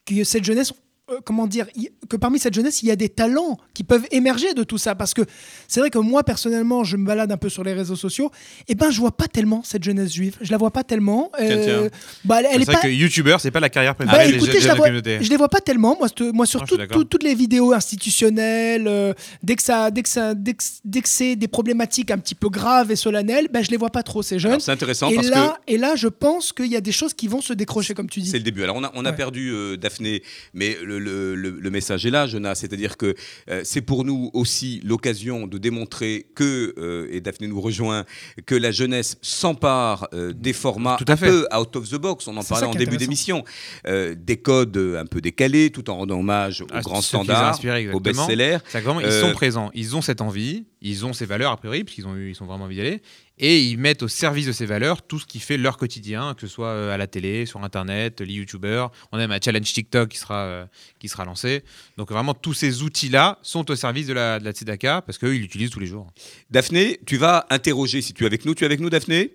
[0.06, 0.72] que cette jeunesse.
[1.10, 1.66] Euh, Comment dire
[2.08, 4.94] que parmi cette jeunesse il y a des talents qui peuvent émerger de tout ça
[4.94, 5.22] parce que
[5.68, 8.30] c'est vrai que moi personnellement je me balade un peu sur les réseaux sociaux
[8.68, 11.46] et ben je vois pas tellement cette jeunesse juive je la vois pas tellement Tiens,
[11.50, 11.98] Euh, tiens.
[12.24, 14.60] bah, elle, est vrai pas que youtubeur, c'est pas la carrière bah, préférée des écoutez,
[14.60, 15.96] je, la vois, je les vois pas tellement.
[15.98, 16.96] Moi, moi sur je suis tout- d'accord.
[16.98, 21.00] tout- toutes les vidéos institutionnelles, euh, dès que ça, dès que ça, dès que, dès
[21.02, 24.02] que c'est des problématiques un petit peu graves et solennelles, ben je les vois pas
[24.02, 24.60] trop ces jeunes.
[24.60, 27.28] C'est intéressant et parce là, et là, je pense qu'il y a des choses qui
[27.28, 28.30] vont se décrocher, comme tu dis.
[28.30, 28.62] C'est le début.
[28.62, 29.16] Alors on a, on a Ouais.
[29.16, 30.22] perdu euh, Daphné,
[30.54, 32.54] mais le, le- le- le message est là, Jonas.
[32.56, 33.14] C'est-à-dire que
[33.48, 38.04] euh, c'est pour nous aussi l'occasion de démontrer que, euh, et Daphné nous rejoint,
[38.46, 41.26] que la jeunesse s'empare euh, des formats Tout à un fait.
[41.28, 42.26] peu out of the box.
[42.28, 43.44] On en parlait en début d'émission.
[43.86, 47.58] Des codes un peu décalés, tout en rendant hommage aux Ah, grands standards,
[47.94, 48.58] aux best-sellers.
[48.74, 52.16] Ils sont présents, ils ont cette envie, ils ont ces valeurs a priori, puisqu'ils ont
[52.16, 53.02] eu, ils sont vraiment envie d'y aller,
[53.38, 56.40] et ils mettent au service de ces valeurs tout ce qui fait leur quotidien, que
[56.40, 58.90] ce soit euh, à la télé, sur Internet, les youtubeurs.
[59.12, 60.66] On a même un challenge TikTok qui sera, euh,
[60.98, 61.62] qui sera lancé.
[61.96, 65.34] Donc vraiment, tous ces outils-là sont au service de la, de la Tzedaka, parce qu'eux,
[65.34, 66.10] ils l'utilisent tous les jours.
[66.50, 68.54] Daphné, tu vas interroger si tu es avec nous.
[68.54, 69.32] Tu es avec nous, Daphné?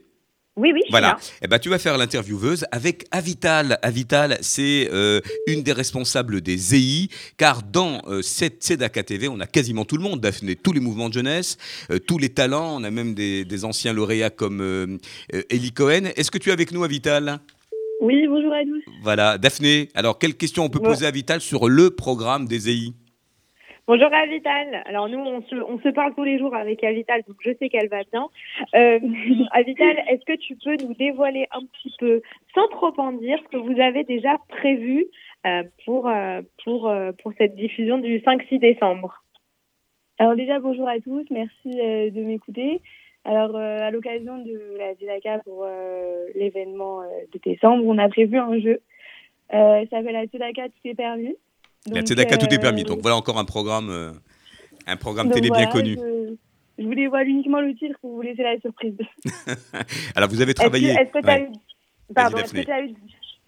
[0.57, 1.07] Oui, oui, je suis Voilà.
[1.09, 1.17] là.
[1.41, 3.79] Eh ben, tu vas faire l'intervieweuse avec Avital.
[3.81, 9.39] Avital, c'est euh, une des responsables des ZEI, car dans euh, cette Tzedaka TV, on
[9.39, 11.57] a quasiment tout le monde, Daphné, tous les mouvements de jeunesse,
[11.89, 12.75] euh, tous les talents.
[12.81, 14.99] On a même des, des anciens lauréats comme
[15.49, 16.09] Eli Cohen.
[16.17, 17.39] Est-ce que tu es avec nous, Avital?
[18.01, 18.91] Oui, bonjour à tous.
[19.03, 19.89] Voilà, Daphné.
[19.93, 20.89] Alors, quelle question on peut Ouais.
[20.89, 22.93] poser à Avital sur le programme des ZEI
[23.87, 24.83] Bonjour Avital.
[24.85, 27.67] Alors nous, on se, on se parle tous les jours avec Avital, donc je sais
[27.67, 28.27] qu'elle va bien.
[28.75, 28.99] Euh,
[29.51, 32.21] Avital, est-ce que tu peux nous dévoiler un petit peu,
[32.53, 35.07] sans trop en dire, ce que vous avez déjà prévu
[35.47, 39.23] euh, pour, euh, pour, euh, pour cette diffusion du 5-6 décembre?
[40.19, 42.81] Alors déjà, bonjour à tous, merci euh, de m'écouter.
[43.25, 48.37] Alors, euh, à l'occasion de la Tzedaka pour euh, l'événement de décembre, on a prévu
[48.37, 48.79] un jeu.
[49.49, 51.35] Ça s'appelle la Tzedaka Tout est permis.
[51.89, 52.83] La Tzedaka, tout est euh, permis.
[52.83, 54.11] Donc, voilà encore un programme, euh,
[54.87, 55.95] un programme télé voilà, bien connu.
[55.97, 56.35] Je,
[56.79, 58.95] je vous dévoile uniquement le titre pour vous laisser la surprise.
[60.15, 60.89] Alors, vous avez travaillé.
[60.91, 61.49] est-ce que tu as Ouais.
[61.51, 62.13] eu...
[62.13, 62.65] Pardon, Vas-y, est-ce que Daphné.
[62.65, 62.95] tu as eu...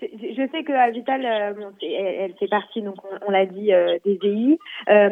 [0.02, 1.90] Je sais que Avital, euh, bon, elle,
[2.32, 4.58] elle fait partie, donc on, on l'a dit, euh, des EI.
[4.90, 5.10] Euh,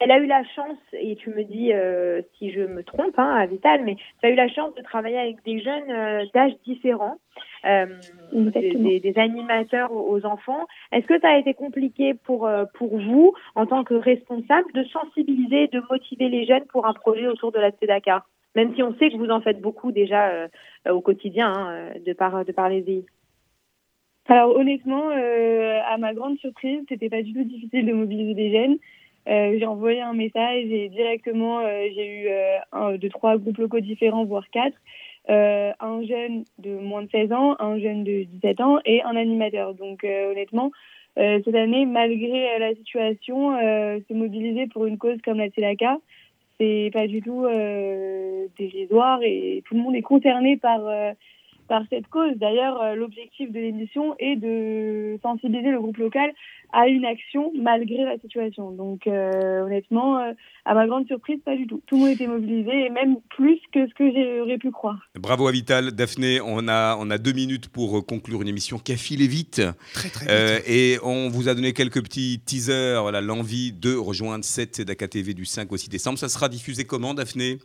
[0.00, 3.34] elle a eu la chance, et tu me dis euh, si je me trompe, hein,
[3.36, 7.18] Avital, mais tu as eu la chance de travailler avec des jeunes euh, d'âges différents,
[7.66, 7.86] euh,
[8.32, 8.88] des, Exactement.
[8.88, 10.66] des- des animateurs aux, enfants.
[10.92, 14.84] Est-ce que ça a été compliqué pour, euh, pour vous, en tant que responsable, de
[14.84, 18.24] sensibiliser, de motiver les jeunes pour un projet autour de la Tzedaka
[18.56, 20.48] Même si on sait que vous en faites beaucoup déjà euh,
[20.88, 23.04] au quotidien, hein, de, par, de par les EI.
[24.28, 28.52] Alors honnêtement, euh, à ma grande surprise, c'était pas du tout difficile de mobiliser des
[28.52, 28.76] jeunes.
[29.28, 33.58] Euh, j'ai envoyé un message et directement euh, j'ai eu euh, un, deux, trois groupes
[33.58, 34.76] locaux différents, voire quatre.
[35.28, 39.16] Euh, un jeune de moins de 16 ans, un jeune de 17 ans et un
[39.16, 39.74] animateur.
[39.74, 40.72] Donc euh, honnêtement,
[41.18, 45.98] euh, cette année, malgré la situation, se mobiliser pour une cause comme la Tzedaka,
[46.58, 47.46] c'est pas du tout
[48.58, 50.80] dérisoire et tout le monde est concerné par,
[51.70, 52.32] par cette cause.
[52.34, 56.32] D'ailleurs, euh, l'objectif de l'émission est de sensibiliser le groupe local
[56.72, 58.72] à une action malgré la situation.
[58.72, 60.32] Donc euh, honnêtement, euh,
[60.64, 61.80] à ma grande surprise, pas du tout.
[61.86, 64.98] Tout le monde était mobilisé et même plus que ce que j'aurais pu croire.
[65.14, 66.40] Bravo à Vital, Daphné.
[66.44, 69.62] On a, on a deux minutes pour conclure une émission qui a filé vite.
[69.94, 70.68] Très, très vite.
[70.68, 75.34] et on vous a donné quelques petits teasers, voilà, l'envie de rejoindre cette Sedaka TV
[75.34, 76.18] du 5 au 6 décembre.
[76.18, 77.58] Ça sera diffusé comment, Daphné?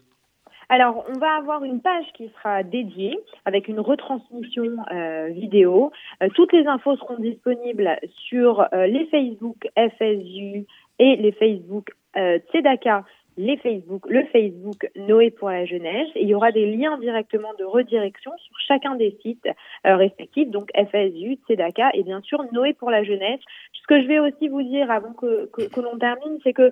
[0.70, 5.92] Alors, on va avoir une page qui sera dédiée avec une retransmission euh, vidéo.
[6.24, 7.98] Euh, toutes les infos seront disponibles
[8.28, 10.66] sur euh, les Facebook FSU
[11.00, 13.04] et les Facebook Tzedaka,
[13.36, 16.08] les Facebook, le Facebook Noé pour la jeunesse.
[16.16, 19.46] Il y aura des liens directement de redirection sur chacun des sites
[19.84, 23.42] respectifs, donc FSU, Tzedaka et bien sûr Noé pour la jeunesse.
[23.74, 26.72] Ce que je vais aussi vous dire avant que, que, que l'on termine, c'est que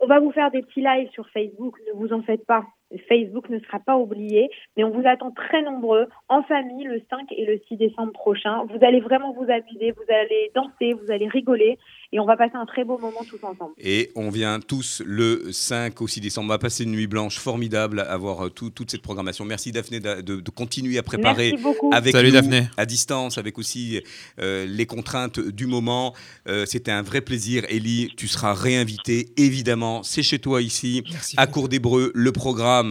[0.00, 2.64] on va vous faire des petits lives sur Facebook, ne vous en faites pas.
[3.08, 7.32] Facebook ne sera pas oublié, mais on vous attend très nombreux en famille le 5
[7.36, 8.64] et le 6 décembre prochain.
[8.64, 11.78] Vous allez vraiment vous amuser, vous allez danser, vous allez rigoler
[12.12, 13.74] et on va passer un très beau moment tous ensemble.
[13.78, 16.46] Et on vient tous le 5 au 6 décembre.
[16.46, 19.44] On va passer une nuit blanche formidable à voir euh, toute cette programmation.
[19.44, 21.54] Merci Daphné de, continuer à préparer
[21.92, 24.00] avec nous à distance, avec aussi
[24.38, 26.14] euh, les contraintes du moment.
[26.46, 27.64] Euh, c'était un vrai plaisir.
[27.68, 30.04] Ellie, tu seras réinvité évidemment.
[30.04, 31.02] C'est chez toi ici,
[31.36, 32.83] à Cour d'Hébreu, le programme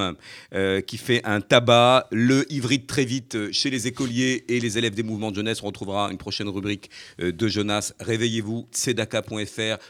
[0.87, 2.07] qui fait un tabac.
[2.11, 5.63] Le hybride très vite chez les écoliers et les élèves des mouvements de jeunesse.
[5.63, 6.89] On retrouvera une prochaine rubrique
[7.19, 7.93] de Jonas.
[7.99, 8.93] Réveillez-vous, c'est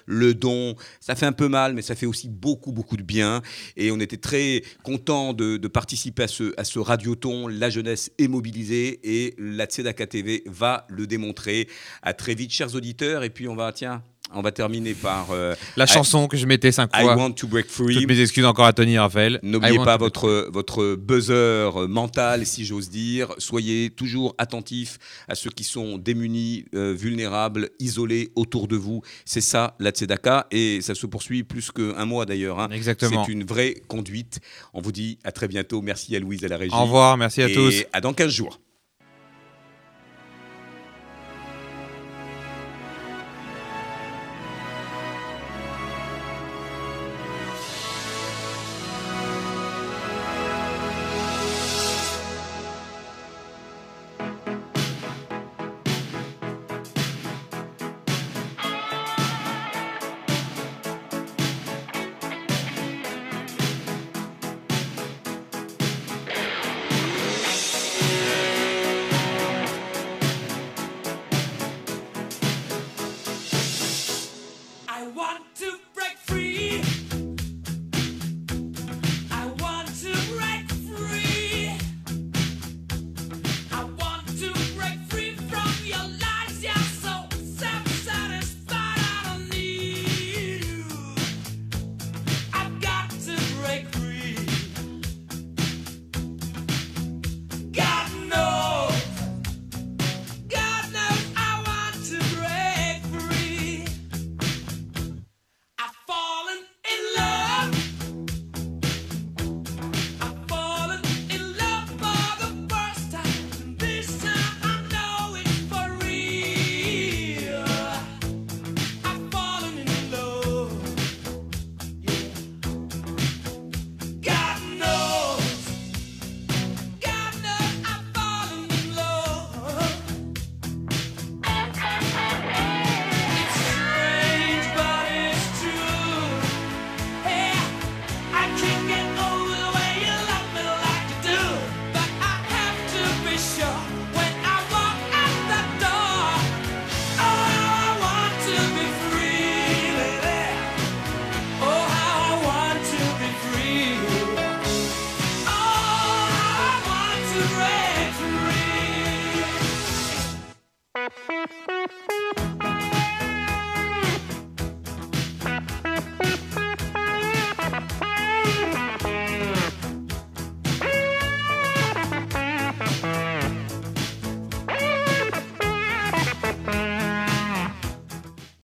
[0.06, 3.41] le don, ça fait un peu mal, mais ça fait aussi beaucoup, beaucoup de bien.
[3.78, 7.47] Et on était très content de, participer à ce, à ce radioton.
[7.47, 11.68] La jeunesse est mobilisée et la Tzedaka TV va le démontrer.
[12.01, 13.24] À très vite, chers auditeurs.
[13.24, 14.04] Et puis on va, tiens,
[14.36, 17.13] on va terminer par euh, la chanson que je mettais cinq fois.
[17.13, 17.95] I want to break free.
[17.95, 19.39] Toutes mes excuses encore à Tony Raphaël.
[19.43, 23.34] N'oubliez pas votre votre buzzer mental, si j'ose dire.
[23.38, 29.01] Soyez toujours attentifs à ceux qui sont démunis, euh, vulnérables, isolés autour de vous.
[29.25, 32.59] C'est ça la tzedaka et ça se poursuit plus qu'un mois d'ailleurs.
[32.59, 32.69] Hein.
[32.71, 33.25] Exactement.
[33.25, 34.39] C'est une vraie conduite.
[34.73, 35.81] On vous dit à très bientôt.
[35.81, 36.75] Merci à Louise à la régie.
[36.75, 37.17] Au revoir.
[37.17, 37.84] Merci à et tous.
[37.93, 38.59] À dans 15 jours.